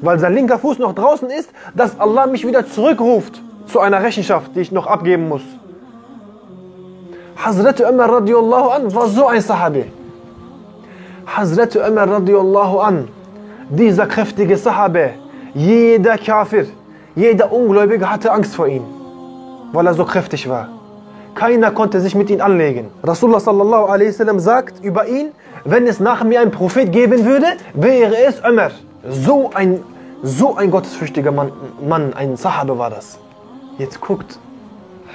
[0.00, 4.54] weil sein linker Fuß noch draußen ist, dass Allah mich wieder zurückruft zu einer Rechenschaft,
[4.54, 5.42] die ich noch abgeben muss.
[7.36, 9.84] Hazrat Umar radiallahu an war so ein Sahabi.
[11.26, 13.08] Hazrat Umar radiallahu an,
[13.68, 15.10] dieser kräftige Sahabe,
[15.54, 16.66] jeder Kafir,
[17.14, 18.84] jeder Ungläubige hatte Angst vor ihm,
[19.72, 20.68] weil er so kräftig war.
[21.34, 22.90] Keiner konnte sich mit ihm anlegen.
[23.02, 25.32] Rasulullah sallallahu alaihi wasallam sagt über ihn,
[25.64, 28.70] wenn es nach mir einen Prophet geben würde, wäre es Umar.
[29.06, 29.82] So ein,
[30.22, 31.52] so ein gottesfürchtiger Mann,
[31.86, 33.18] Mann, ein Sahabe war das.
[33.76, 34.38] Jetzt guckt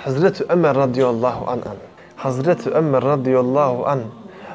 [0.05, 1.90] Hazrat Umar radiallahu an an.
[2.23, 4.03] Hazrat Umar radiallahu an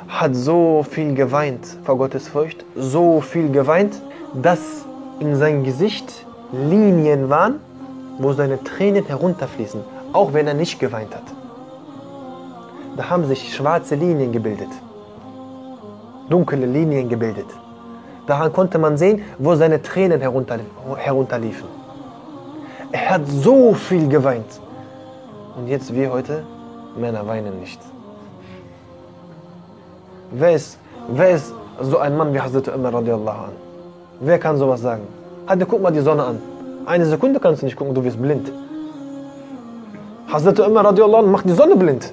[0.07, 4.01] hat so viel geweint vor Gottesfurcht, so viel geweint,
[4.35, 4.85] dass
[5.19, 7.59] in sein Gesicht Linien waren,
[8.21, 9.81] wo seine Tränen herunterfließen,
[10.13, 11.25] auch wenn er nicht geweint hat.
[12.97, 14.71] Da haben sich schwarze Linien gebildet,
[16.31, 17.49] dunkle Linien gebildet.
[18.29, 21.69] Daran konnte man sehen, wo seine Tränen herunterliefen.
[22.93, 24.61] Er hat so viel geweint.
[25.57, 26.45] Und jetzt wir heute,
[26.97, 27.81] Männer weinen nicht.
[30.33, 30.79] Wer ist,
[31.09, 33.53] wer ist so ein Mann wie Hazrat Umar radiallahu an?
[34.21, 35.03] Wer kann sowas sagen?
[35.47, 36.39] Hatte, guck mal die Sonne an.
[36.87, 38.51] Eine Sekunde kannst du nicht gucken, du wirst blind.
[40.29, 42.13] Hazrat Umar radiallahu anh macht die Sonne blind.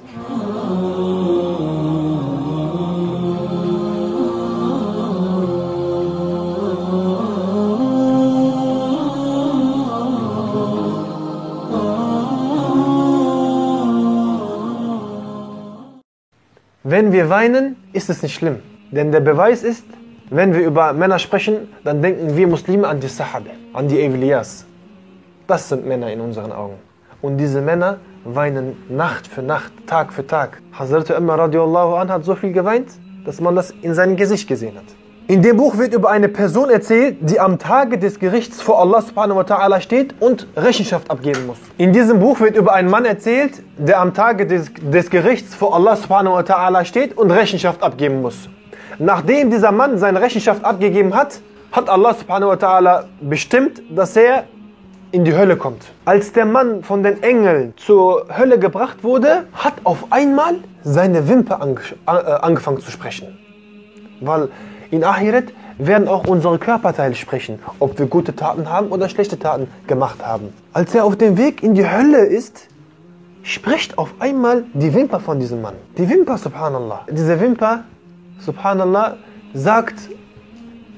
[17.04, 18.60] Wenn wir weinen, ist es nicht schlimm.
[18.90, 19.84] Denn der Beweis ist,
[20.30, 24.64] wenn wir über Männer sprechen, dann denken wir Muslime an die Sahabe, an die Evliyas.
[25.46, 26.78] Das sind Männer in unseren Augen.
[27.20, 30.62] Und diese Männer weinen Nacht für Nacht, Tag für Tag.
[30.72, 32.88] Hazrat Umar radiallahu anh hat so viel geweint,
[33.26, 35.03] dass man das in seinem Gesicht gesehen hat.
[35.26, 39.00] In dem Buch wird über eine Person erzählt, die am Tage des Gerichts vor Allah
[39.00, 41.56] subhanahu wa ta'ala steht und Rechenschaft abgeben muss.
[41.78, 45.74] In diesem Buch wird über einen Mann erzählt, der am Tage des, des Gerichts vor
[45.74, 48.50] Allah subhanahu wa ta'ala steht und Rechenschaft abgeben muss.
[48.98, 51.40] Nachdem dieser Mann seine Rechenschaft abgegeben hat,
[51.72, 54.44] hat Allah subhanahu wa ta'ala bestimmt, dass er
[55.10, 55.84] in die Hölle kommt.
[56.04, 61.62] Als der Mann von den Engeln zur Hölle gebracht wurde, hat auf einmal seine Wimper
[61.62, 63.38] ange äh, angefangen zu sprechen.
[64.20, 64.50] Weil
[64.94, 69.68] in Ahiret werden auch unsere Körperteile sprechen, ob wir gute Taten haben oder schlechte Taten
[69.86, 70.52] gemacht haben.
[70.72, 72.68] Als er auf dem Weg in die Hölle ist,
[73.42, 75.74] spricht auf einmal die Wimper von diesem Mann.
[75.98, 77.06] Die Wimper, subhanallah.
[77.10, 77.84] Diese Wimper,
[78.38, 79.16] subhanallah,
[79.52, 80.08] sagt,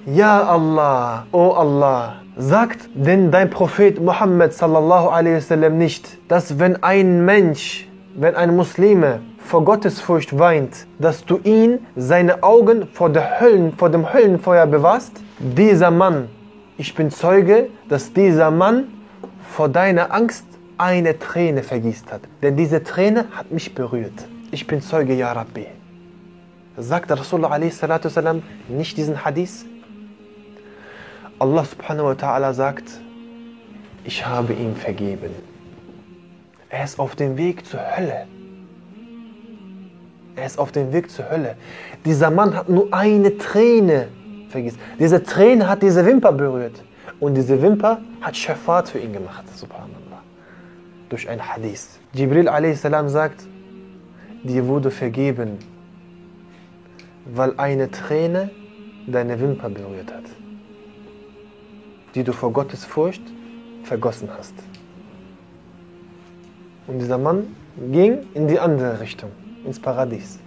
[0.04, 6.82] Ja Allah, oh Allah, sagt denn dein Prophet Muhammad sallallahu alaihi wasallam nicht, dass wenn
[6.82, 13.40] ein Mensch, wenn ein Muslime vor Gottesfurcht weint, dass du ihn, seine Augen vor, der
[13.40, 15.12] Höllen, vor dem Höllenfeuer bewahrst?
[15.38, 16.28] Dieser Mann,
[16.76, 18.88] ich bin Zeuge, dass dieser Mann
[19.52, 20.44] vor deiner Angst
[20.78, 22.22] eine Träne vergießt hat.
[22.42, 24.26] Denn diese Träne hat mich berührt.
[24.50, 25.66] Ich bin Zeuge, Ya Rabbi.
[26.76, 27.82] Sagt Rasulullah a.s.
[28.68, 29.64] nicht diesen Hadith?
[31.38, 32.84] Allah subhanahu wa ta'ala sagt,
[34.04, 35.30] ich habe ihm vergeben.
[36.68, 38.26] Er ist auf dem Weg zur Hölle.
[40.36, 41.56] Er ist auf dem Weg zur Hölle.
[42.04, 44.08] Dieser Mann hat nur eine Träne
[44.50, 44.78] vergessen.
[44.98, 46.84] Diese Träne hat diese Wimper berührt.
[47.18, 50.22] Und diese Wimper hat Shafat für ihn gemacht, subhanallah.
[51.08, 51.98] Durch ein Hadith.
[52.12, 52.82] Jibril a.s.
[52.82, 53.46] sagt,
[54.42, 55.58] dir wurde vergeben,
[57.24, 58.50] weil eine Träne
[59.06, 60.24] deine Wimper berührt hat,
[62.14, 63.22] die du vor Gottes Furcht
[63.84, 64.54] vergossen hast.
[66.86, 67.56] Und dieser Mann
[67.90, 69.30] ging in die andere Richtung
[69.66, 70.38] ins Paradies.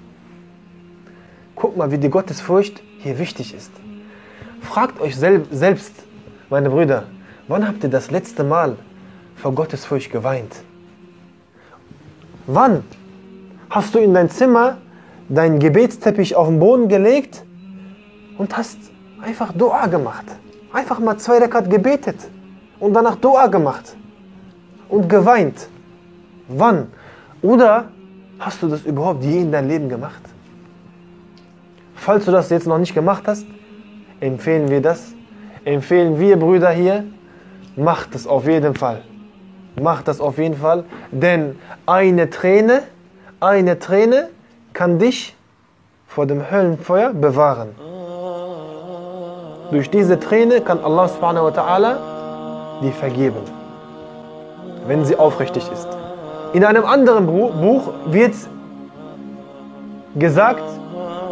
[1.56, 3.72] Guck mal, wie die Gottesfurcht hier wichtig ist.
[4.62, 5.94] Fragt euch sel selbst,
[6.50, 7.04] meine Brüder,
[7.48, 8.78] wann habt ihr das letzte Mal
[9.36, 10.56] vor Gottesfurcht geweint?
[12.48, 12.84] Wann
[13.70, 14.78] hast du in dein Zimmer
[15.28, 17.44] deinen Gebetsteppich auf den Boden gelegt
[18.38, 18.80] und hast
[19.22, 20.26] einfach Dua gemacht?
[20.74, 22.18] Einfach mal zwei Rekat gebetet
[22.80, 23.96] und danach Dua gemacht
[24.88, 25.68] und geweint.
[26.48, 26.88] Wann?
[27.42, 27.90] Oder
[28.40, 30.22] Hast du das überhaupt je in deinem Leben gemacht?
[31.96, 33.46] Falls du das jetzt noch nicht gemacht hast,
[34.22, 35.14] empfehlen wir das.
[35.66, 37.04] Empfehlen wir Brüder hier,
[37.76, 39.02] macht das auf jeden Fall.
[39.80, 42.84] Macht das auf jeden Fall, denn eine Träne,
[43.42, 44.30] eine Träne
[44.72, 45.36] kann dich
[46.08, 47.76] vor dem Höllenfeuer bewahren.
[49.72, 51.98] Durch diese Träne kann Allah subhanahu wa ta'ala
[52.82, 53.42] die vergeben,
[54.88, 55.99] wenn sie aufrichtig ist.
[56.54, 58.34] In einem anderen Buch wird
[60.16, 60.64] gesagt,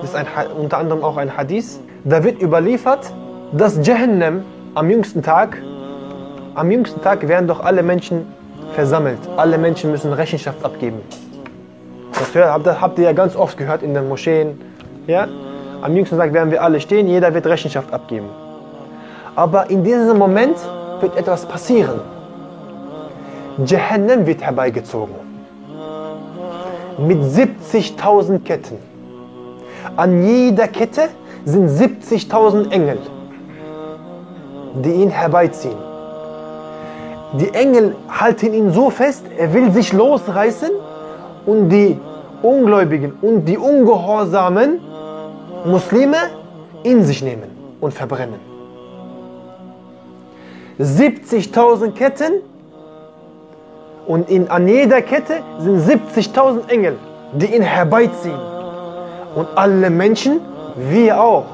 [0.01, 3.11] das ist ein, unter anderem auch ein Hadith, da wird überliefert,
[3.51, 4.43] dass Jahannam
[4.75, 5.57] am jüngsten Tag,
[6.53, 8.27] am jüngsten Tag werden doch alle Menschen
[8.73, 9.17] versammelt.
[9.37, 11.01] Alle Menschen müssen Rechenschaft abgeben.
[12.11, 14.61] Das habt ihr ja ganz oft gehört in den Moscheen.
[15.07, 15.27] Ja?
[15.81, 18.29] Am jüngsten Tag werden wir alle stehen, jeder wird Rechenschaft abgeben.
[19.35, 20.57] Aber in diesem Moment
[21.01, 22.01] wird etwas passieren.
[23.65, 25.15] Jahannam wird herbeigezogen.
[26.99, 28.77] Mit 70.000 Ketten.
[29.95, 31.09] An jeder Kette
[31.45, 32.99] sind 70.000 Engel,
[34.83, 35.77] die ihn herbeiziehen.
[37.39, 40.69] Die Engel halten ihn so fest, er will sich losreißen
[41.45, 41.99] und die
[42.41, 44.79] Ungläubigen und die ungehorsamen
[45.65, 46.17] Muslime
[46.83, 47.49] in sich nehmen
[47.81, 48.39] und verbrennen.
[50.79, 52.33] 70.000 Ketten
[54.07, 56.97] und in, an jeder Kette sind 70.000 Engel,
[57.33, 58.39] die ihn herbeiziehen.
[59.35, 60.39] Und alle Menschen,
[60.77, 61.45] wir auch.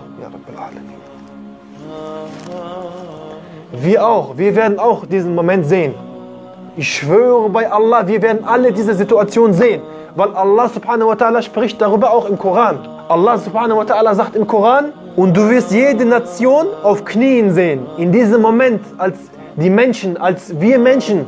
[3.71, 4.37] Wir auch.
[4.37, 5.95] Wir werden auch diesen Moment sehen.
[6.77, 9.81] Ich schwöre bei Allah, wir werden alle diese Situation sehen.
[10.15, 12.77] Weil Allah subhanahu wa ta'ala spricht darüber auch im Koran.
[13.09, 17.87] Allah subhanahu wa ta'ala sagt im Koran, und du wirst jede Nation auf Knien sehen.
[17.97, 19.17] In diesem Moment, als
[19.55, 21.25] die Menschen, als wir Menschen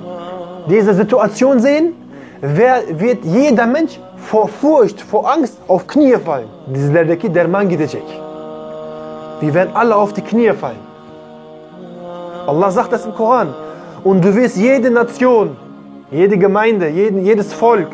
[0.69, 1.93] diese Situation sehen,
[2.41, 6.49] wer, wird jeder Mensch vor Furcht, vor Angst auf Knie fallen.
[6.67, 8.03] Dizlerdeki derman gidecek.
[9.39, 10.79] Wir werden alle auf die Knie fallen.
[12.47, 13.53] Allah sagt das im Koran.
[14.03, 15.57] Und du wirst jede Nation,
[16.11, 17.89] jede Gemeinde, jeden, jedes Volk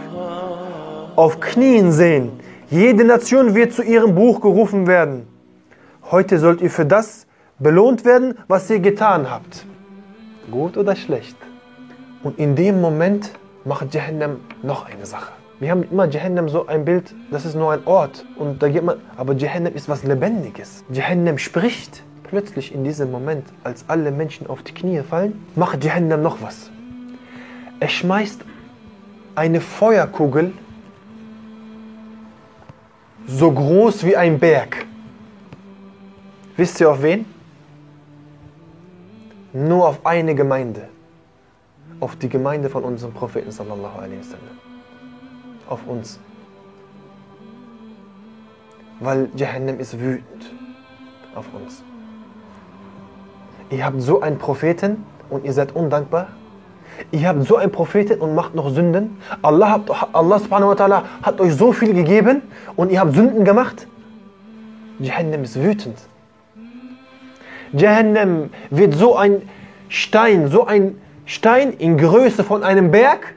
[1.16, 2.32] auf Knien sehen.
[2.70, 5.28] Jede Nation wird zu ihrem Buch gerufen werden.
[6.10, 7.28] Heute sollt ihr für das
[7.60, 9.66] belohnt werden, was ihr getan habt.
[10.50, 11.36] Gut oder schlecht?
[12.24, 13.32] Und in dem Moment
[13.66, 15.32] macht Jahannam noch eine Sache.
[15.60, 18.26] Wir haben immer Jahannam so ein Bild, das ist nur ein Ort.
[18.38, 20.84] Und da geht man, aber Jahannam ist was Lebendiges.
[20.92, 22.04] Jahannam spricht.
[22.24, 26.72] Plötzlich in diesem Moment, als alle Menschen auf die Knie fallen, macht Jahannam noch was.
[27.80, 28.42] Er schmeißt
[29.36, 30.54] eine Feuerkugel
[33.28, 34.86] so groß wie ein Berg.
[36.56, 37.26] Wisst ihr auf wen?
[39.54, 40.88] Nur auf eine Gemeinde.
[42.02, 44.58] Auf die Gemeinde von unserem Propheten sallallahu alaihi wasallam.
[45.70, 46.20] Auf uns.
[49.00, 50.52] Weil Jahannam ist wütend
[51.36, 51.84] auf uns.
[53.70, 56.28] Ihr habt so einen Propheten und ihr seid undankbar.
[57.12, 59.18] Ihr habt so einen Propheten und macht noch Sünden.
[59.42, 62.42] Allah, hat, Allah subhanahu wa ta'ala hat euch so viel gegeben
[62.76, 63.88] und ihr habt Sünden gemacht.
[65.00, 65.98] Jahannam ist wütend.
[67.74, 69.44] Jahannam wird so ein
[69.88, 71.00] Stein, so ein
[71.32, 73.36] Stein in Größe von einem Berg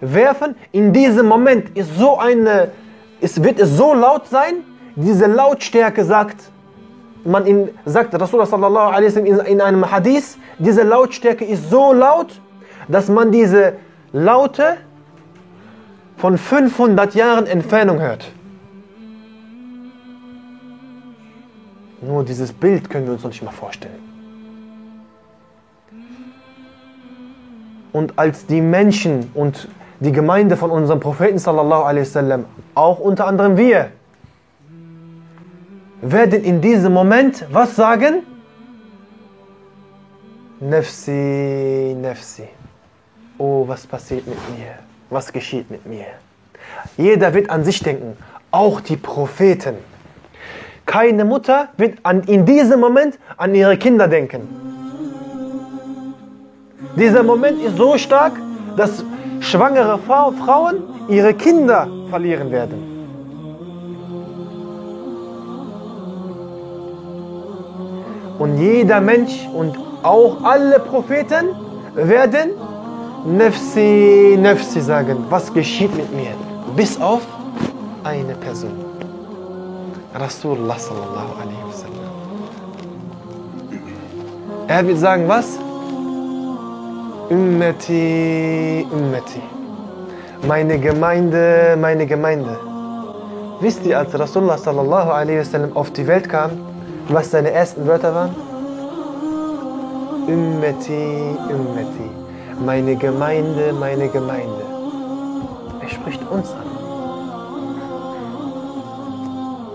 [0.00, 0.56] werfen.
[0.72, 2.72] In diesem Moment ist so eine,
[3.20, 4.64] es wird es so laut sein,
[4.96, 6.50] diese Lautstärke sagt,
[7.24, 11.92] man in, sagt Rasulullah sallallahu alaihi wasallam in, in einem Hadith, diese Lautstärke ist so
[11.92, 12.40] laut,
[12.88, 13.74] dass man diese
[14.12, 14.78] Laute
[16.16, 18.32] von 500 Jahren Entfernung hört.
[22.00, 24.11] Nur dieses Bild können wir uns noch nicht mal vorstellen.
[27.92, 29.68] Und als die Menschen und
[30.00, 33.90] die Gemeinde von unserem Propheten sallallahu alaihi wasallam, auch unter anderem wir,
[36.00, 38.24] werden in diesem Moment was sagen?
[40.60, 42.48] Nefsi, Nefsi.
[43.38, 44.74] Oh, was passiert mit mir?
[45.10, 46.06] Was geschieht mit mir?
[46.96, 48.16] Jeder wird an sich denken,
[48.50, 49.76] auch die Propheten.
[50.86, 54.71] Keine Mutter wird an, in diesem Moment an ihre Kinder denken.
[56.96, 58.32] Dieser Moment ist so stark,
[58.76, 59.04] dass
[59.40, 62.92] schwangere Frauen ihre Kinder verlieren werden.
[68.38, 71.48] Und jeder Mensch und auch alle Propheten
[71.94, 72.50] werden
[73.24, 75.24] Nefsi, Nefsi sagen.
[75.30, 76.32] Was geschieht mit mir?
[76.76, 77.22] Bis auf
[78.02, 78.72] eine Person.
[80.14, 81.92] Rasulullah sallallahu alaihi wasallam.
[84.66, 85.58] Er wird sagen, was?
[87.32, 89.40] Ummeti, Ummeti.
[90.46, 92.58] Meine Gemeinde, meine Gemeinde.
[93.60, 95.40] Wisst ihr, als Rasulullah sallallahu alaihi
[95.72, 96.50] auf die Welt kam,
[97.08, 98.34] was seine ersten Wörter waren?
[100.26, 101.06] Ummeti,
[101.48, 102.08] Ummeti.
[102.66, 104.64] Meine Gemeinde, meine Gemeinde.
[105.80, 106.68] Er spricht uns an.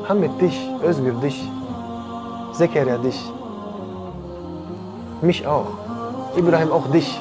[0.08, 1.50] Hamid dich, Özgür dich,
[2.54, 3.20] Zekaria dich,
[5.24, 5.72] mich auch,
[6.38, 7.20] Ibrahim auch dich.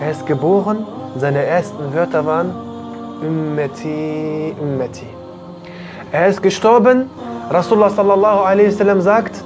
[0.00, 0.86] Er ist geboren,
[1.18, 2.54] seine ersten Wörter waren
[3.20, 5.04] Ummeti, Ummeti.
[6.10, 7.10] Er ist gestorben,
[7.50, 9.44] Rasulullah sallallahu alaihi wasallam sagt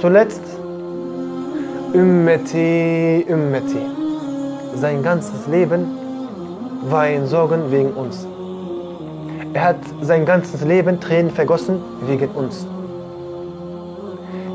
[0.00, 0.42] zuletzt
[1.92, 3.82] Ummeti, Ummeti.
[4.76, 5.84] Sein ganzes Leben
[6.88, 8.24] war in Sorgen wegen uns.
[9.52, 12.68] Er hat sein ganzes Leben Tränen vergossen wegen uns.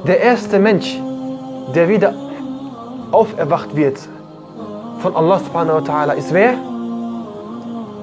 [0.07, 0.97] Der erste Mensch,
[1.75, 2.13] der wieder
[3.11, 3.99] auferwacht wird
[4.99, 6.53] von Allah subhanahu wa ta'ala, ist wer?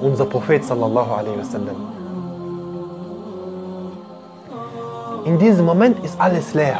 [0.01, 1.75] Unser Prophet sallallahu alaihi wasallam.
[5.25, 6.77] In diesem Moment ist alles leer.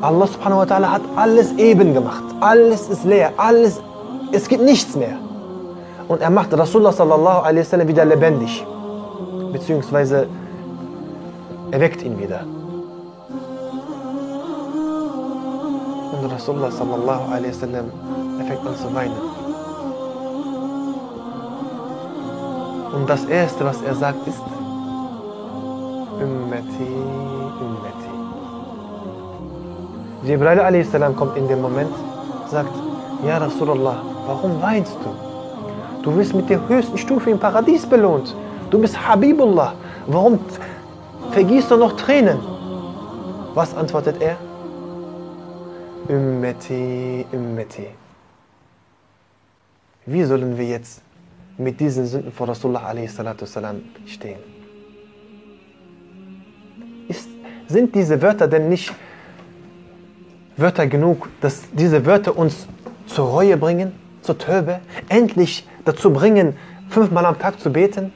[0.00, 2.24] Allah subhanahu wa ta'ala hat alles eben gemacht.
[2.40, 3.32] Alles ist leer.
[3.36, 3.80] Alles,
[4.32, 5.16] es gibt nichts mehr.
[6.08, 8.64] Und er macht Rasulullah sallallahu alaihi wasallam wieder lebendig.
[9.52, 10.26] Beziehungsweise
[11.70, 12.40] erweckt ihn wieder.
[16.16, 17.86] Und Rasulullah sallallahu alaihi wasallam
[18.50, 19.16] er fängt an zu weinen.
[22.92, 24.42] Und das erste, was er sagt, ist
[26.20, 26.92] Ummeti,
[27.60, 28.10] Ummeti.
[30.24, 31.16] Jibril a.s.
[31.16, 31.94] kommt in dem Moment,
[32.48, 32.74] sagt,
[33.26, 35.10] Ja Rasulullah, warum weinst du?
[36.02, 38.34] Du wirst mit der höchsten Stufe im Paradies belohnt.
[38.70, 39.74] Du bist Habibullah.
[40.06, 40.38] Warum
[41.32, 42.38] vergießt du noch Tränen?
[43.54, 44.36] Was antwortet er?
[46.08, 47.99] Ümmeti, Ümmeti.
[50.10, 51.02] Wie sollen wir jetzt
[51.56, 53.16] mit diesen Sünden vor Rasulullah a.s.
[54.06, 54.40] stehen?
[57.06, 57.28] Ist,
[57.68, 58.92] sind diese Wörter denn nicht
[60.56, 62.66] Wörter genug, dass diese Wörter uns
[63.06, 63.92] zur Reue bringen,
[64.22, 66.56] zur Töbe, endlich dazu bringen,
[66.88, 68.12] fünfmal am Tag zu beten?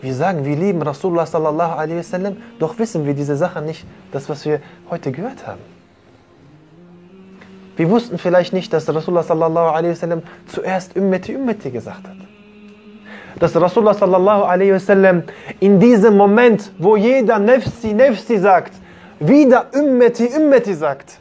[0.00, 4.62] Wir sagen, wir lieben Rasulullah sallallahu doch wissen wir diese Sache nicht, das was wir
[4.88, 5.77] heute gehört haben.
[7.78, 12.16] Wir wussten vielleicht nicht, dass Rasulullah sallallahu alaihi wasallam zuerst Ummeti Ummeti gesagt hat.
[13.38, 15.22] Dass Rasulullah sallallahu alaihi wasallam
[15.60, 18.72] in diesem Moment, wo jeder Nefsi Nefsi sagt,
[19.20, 21.20] wieder Ummeti Ummeti sagt.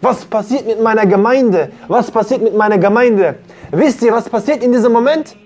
[0.00, 1.68] Was passiert mit meiner Gemeinde?
[1.88, 3.34] Was passiert mit meiner Gemeinde?
[3.70, 5.36] Wisst ihr, was passiert in diesem Moment?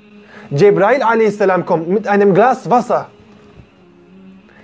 [0.50, 1.38] Jibrail a.s.
[1.66, 3.08] kommt mit einem Glas Wasser.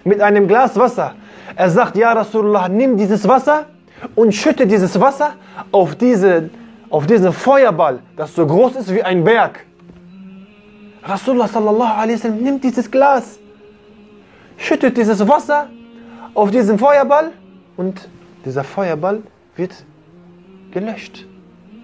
[0.04, 1.14] Mit einem Glas Wasser.
[1.56, 3.66] Er sagt, ja Rasulullah, nimm dieses Wasser
[4.14, 5.34] und schütte dieses Wasser
[5.70, 6.50] auf, diese,
[6.90, 9.64] auf diesen Feuerball, das so groß ist wie ein Berg.
[11.04, 13.38] Rasulullah sallallahu alaihi wasallam nimmt dieses Glas,
[14.56, 15.68] schüttet dieses Wasser
[16.34, 17.32] auf diesen Feuerball
[17.76, 18.08] und
[18.44, 19.22] dieser Feuerball
[19.56, 19.72] wird
[20.72, 21.26] gelöscht.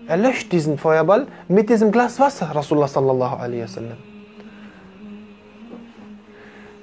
[0.07, 3.99] Er löscht diesen Feuerball mit diesem Glas Wasser, Rasulullah sallallahu alaihi wasallam.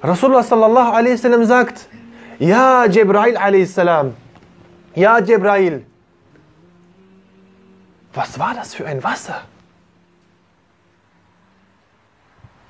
[0.03, 1.87] Rasulullah sallallahu alaihi wasallam sagt,
[2.37, 4.13] ja Jibrail alaihi salam,
[4.95, 5.85] ja Jibrail,
[8.13, 9.41] was war das für ein Wasser?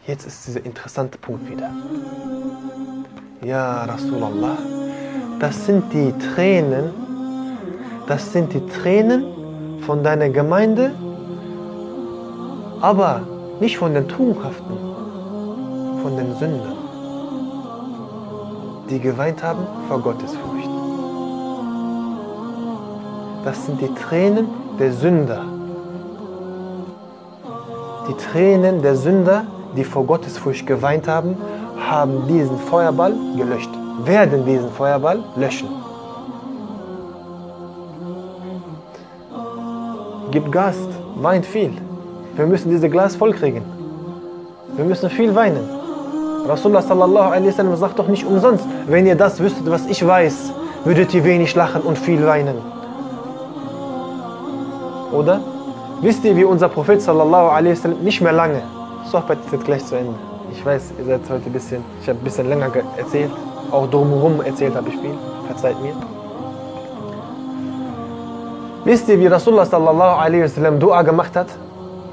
[0.07, 1.71] Jetzt ist dieser interessante Punkt wieder.
[3.43, 4.57] Ja Rasulallah,
[5.39, 6.91] das sind die Tränen,
[8.07, 10.93] das sind die Tränen von deiner Gemeinde,
[12.81, 13.21] aber
[13.59, 14.77] nicht von den Tugendhaften,
[16.01, 16.77] von den Sündern,
[18.89, 20.54] die geweint haben vor Gottesfurcht.
[23.45, 24.47] Das sind die Tränen
[24.79, 25.41] der Sünder.
[28.09, 29.43] Die Tränen der Sünder,
[29.77, 31.37] die vor Gottesfurcht geweint haben,
[31.79, 33.69] haben diesen Feuerball gelöscht,
[34.03, 35.69] werden diesen Feuerball löschen.
[40.31, 40.77] Gib Gas,
[41.15, 41.71] weint viel.
[42.35, 43.61] Wir müssen dieses Glas voll kriegen.
[44.75, 45.69] Wir müssen viel weinen.
[46.47, 50.51] Rasulullah sallallahu alaihi wasallam sagt doch nicht umsonst, wenn ihr das wüsstet, was ich weiß,
[50.83, 52.74] würdet ihr wenig lachen und viel weinen.
[55.11, 55.39] Oder?
[56.01, 58.61] Wisst ihr, wie unser Prophet sallallahu alaihi wasallam nicht mehr lange,
[59.11, 60.13] Sohbat ist gleich zu Ende.
[60.51, 63.31] Ich weiß, ihr seid heute ein bisschen, ich habe ein bisschen länger erzählt,
[63.71, 65.15] auch drumherum erzählt habe ich viel,
[65.47, 65.93] verzeiht mir.
[68.83, 71.47] Wisst ihr, wie Rasulullah sallallahu alaihi wasallam Dua gemacht hat?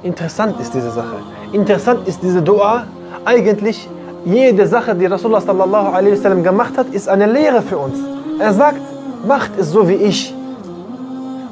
[0.02, 1.16] Interessant ist diese Sache.
[1.52, 2.84] Interessant ist diese Dua.
[3.24, 3.88] Eigentlich
[4.24, 7.98] jede Sache, die Rasulullah sallallahu alaihi wasallam gemacht hat, ist eine Lehre für uns.
[8.38, 8.80] Er sagt,
[9.26, 10.34] macht es so wie ich.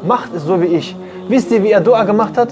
[0.06, 0.96] Macht es so wie ich.
[1.30, 2.48] Wisst ihr, wie er Dua gemacht hat?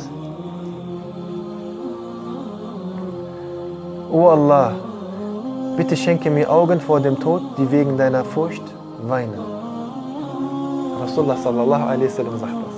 [4.13, 4.73] O Allah,
[5.77, 8.63] bitte schenke mir Augen vor dem Tod, die wegen deiner Furcht
[9.03, 9.41] weinen.
[11.03, 12.77] Rasulullah sallallahu alaihi wasallam sagt das.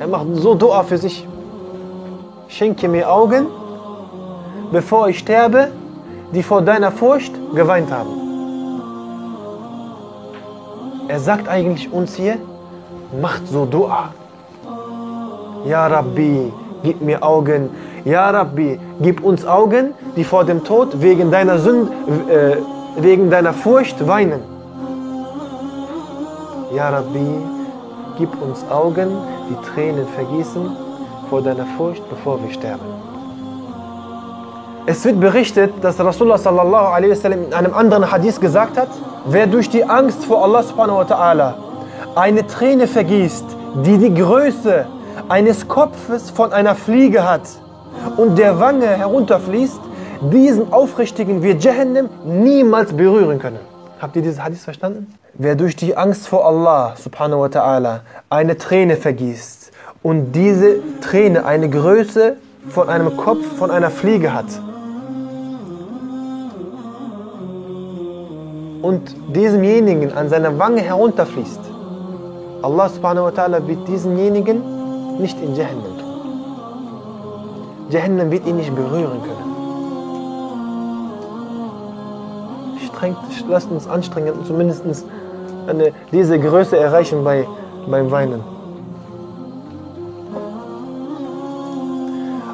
[0.00, 1.28] Er macht so Dua für sich.
[2.48, 3.46] Schenke mir Augen,
[4.72, 5.68] bevor ich sterbe,
[6.32, 8.08] die vor deiner Furcht geweint haben.
[11.08, 12.38] Er sagt eigentlich uns hier,
[13.20, 14.10] macht so Dua.
[15.66, 16.52] Ja Rabbi,
[16.82, 17.70] gib mir Augen.
[18.04, 21.90] Ja Rabbi, gib uns Augen, die vor dem Tod wegen deiner Sünde,
[22.28, 22.56] äh,
[23.02, 24.40] wegen deiner Furcht weinen.
[26.74, 27.26] Ja Rabbi,
[28.18, 29.08] gib uns Augen,
[29.48, 30.76] die Tränen vergießen
[31.30, 32.84] vor deiner Furcht, bevor wir sterben.
[34.86, 38.88] Es wird berichtet, dass Rasulullah sallallahu alaihi wasallam in einem anderen Hadith gesagt hat,
[39.24, 41.54] wer durch die Angst vor Allah subhanahu wa ta'ala
[42.16, 43.44] eine Träne vergießt,
[43.84, 44.86] die die Größe
[45.28, 47.42] eines Kopfes von einer Fliege hat
[48.16, 49.80] und der Wange herunterfließt,
[50.32, 53.58] diesen Aufrichtigen wird Jahannam niemals berühren können.
[54.00, 55.12] Habt ihr dieses Hadith verstanden?
[55.34, 58.00] Wer durch die Angst vor Allah subhanahu wa ta'ala
[58.30, 62.36] eine Träne vergießt und diese Träne eine Größe
[62.68, 64.46] von einem Kopf von einer Fliege hat
[68.82, 71.73] und diesemjenigen an seiner Wange herunterfließt,
[72.64, 74.62] Allah subhanahu wa ta'ala wird diesenjenigen
[75.20, 76.12] nicht in Jahannam tun.
[77.90, 79.52] Jahannam wird ihn nicht berühren können.
[82.86, 83.18] Strengt,
[83.50, 84.82] lasst uns anstrengen und zumindest
[85.68, 87.46] eine, diese Größe erreichen bei,
[87.86, 88.40] beim Weinen.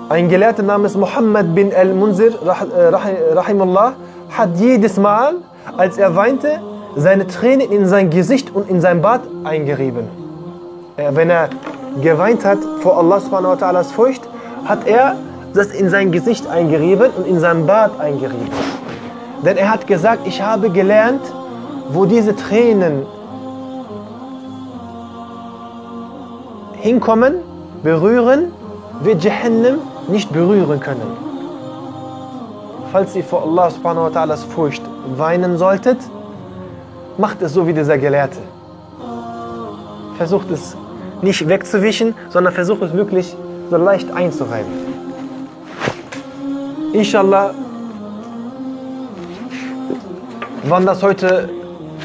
[0.08, 3.92] Ein Gelehrter namens Muhammad bin al-Munzir, rahimullah,
[4.36, 5.36] hat jedes Mal,
[5.76, 6.58] als er weinte,
[6.96, 10.08] seine Tränen in sein Gesicht und in sein Bart eingerieben.
[10.96, 11.48] Äh, Wenn er
[12.02, 14.22] geweint hat vor Allah subhanahu wa ta'alas Furcht,
[14.64, 15.16] hat er
[15.54, 18.50] das in sein Gesicht eingerieben und in sein Bart eingerieben.
[19.44, 21.22] Denn er hat gesagt, ich habe gelernt,
[21.92, 23.06] wo diese Tränen
[26.74, 27.36] hinkommen,
[27.82, 28.52] berühren,
[29.02, 29.78] wird Jahannam
[30.08, 31.16] nicht berühren können.
[32.92, 34.82] Falls ihr vor Allah subhanahu wa Furcht
[35.16, 35.98] weinen solltet,
[37.18, 38.38] macht es so wie dieser Gelehrte.
[40.16, 40.76] Versucht es
[41.22, 43.36] nicht wegzuwischen, sondern versucht es wirklich
[43.70, 44.72] so leicht einzureiben.
[46.92, 47.54] Inshallah
[50.64, 51.48] waren das heute,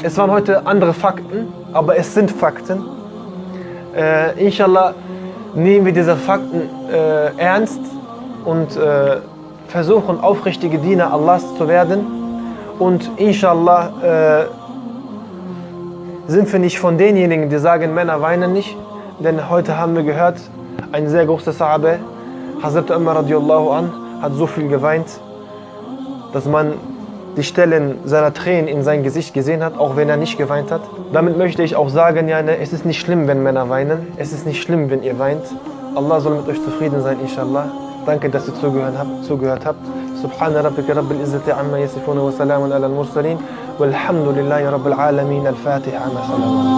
[0.02, 2.84] es waren heute andere Fakten, aber es sind Fakten.
[3.94, 4.94] Äh, inshallah
[5.54, 7.80] nehmen wir diese Fakten äh, ernst
[8.44, 9.16] und äh,
[9.68, 12.06] versuchen aufrichtige Diener Allahs zu werden.
[12.78, 14.65] Und inshallah äh,
[16.27, 18.75] sind wir nicht von denjenigen, die sagen, Männer weinen nicht.
[19.19, 20.37] Denn heute haben wir gehört,
[20.91, 21.99] ein sehr großer Sahabe,
[22.61, 25.07] Hazrat Umar radiallahu an, hat so viel geweint,
[26.33, 26.73] dass man
[27.37, 30.81] die Stellen seiner Tränen in sein Gesicht gesehen hat, auch wenn er nicht geweint hat.
[31.13, 34.07] Damit möchte ich auch sagen, ja, ne, es ist nicht schlimm, wenn Männer weinen.
[34.17, 35.43] Es ist nicht schlimm, wenn ihr weint.
[35.95, 37.65] Allah soll mit euch zufrieden sein, inshallah.
[38.05, 39.23] Danke, dass ihr zugehört habt.
[39.25, 39.85] Zugehört habt.
[40.23, 43.37] سبحان ربك رب العزة عما يصفون وسلام على المرسلين
[43.78, 46.76] والحمد لله رب العالمين الفاتحة السلامة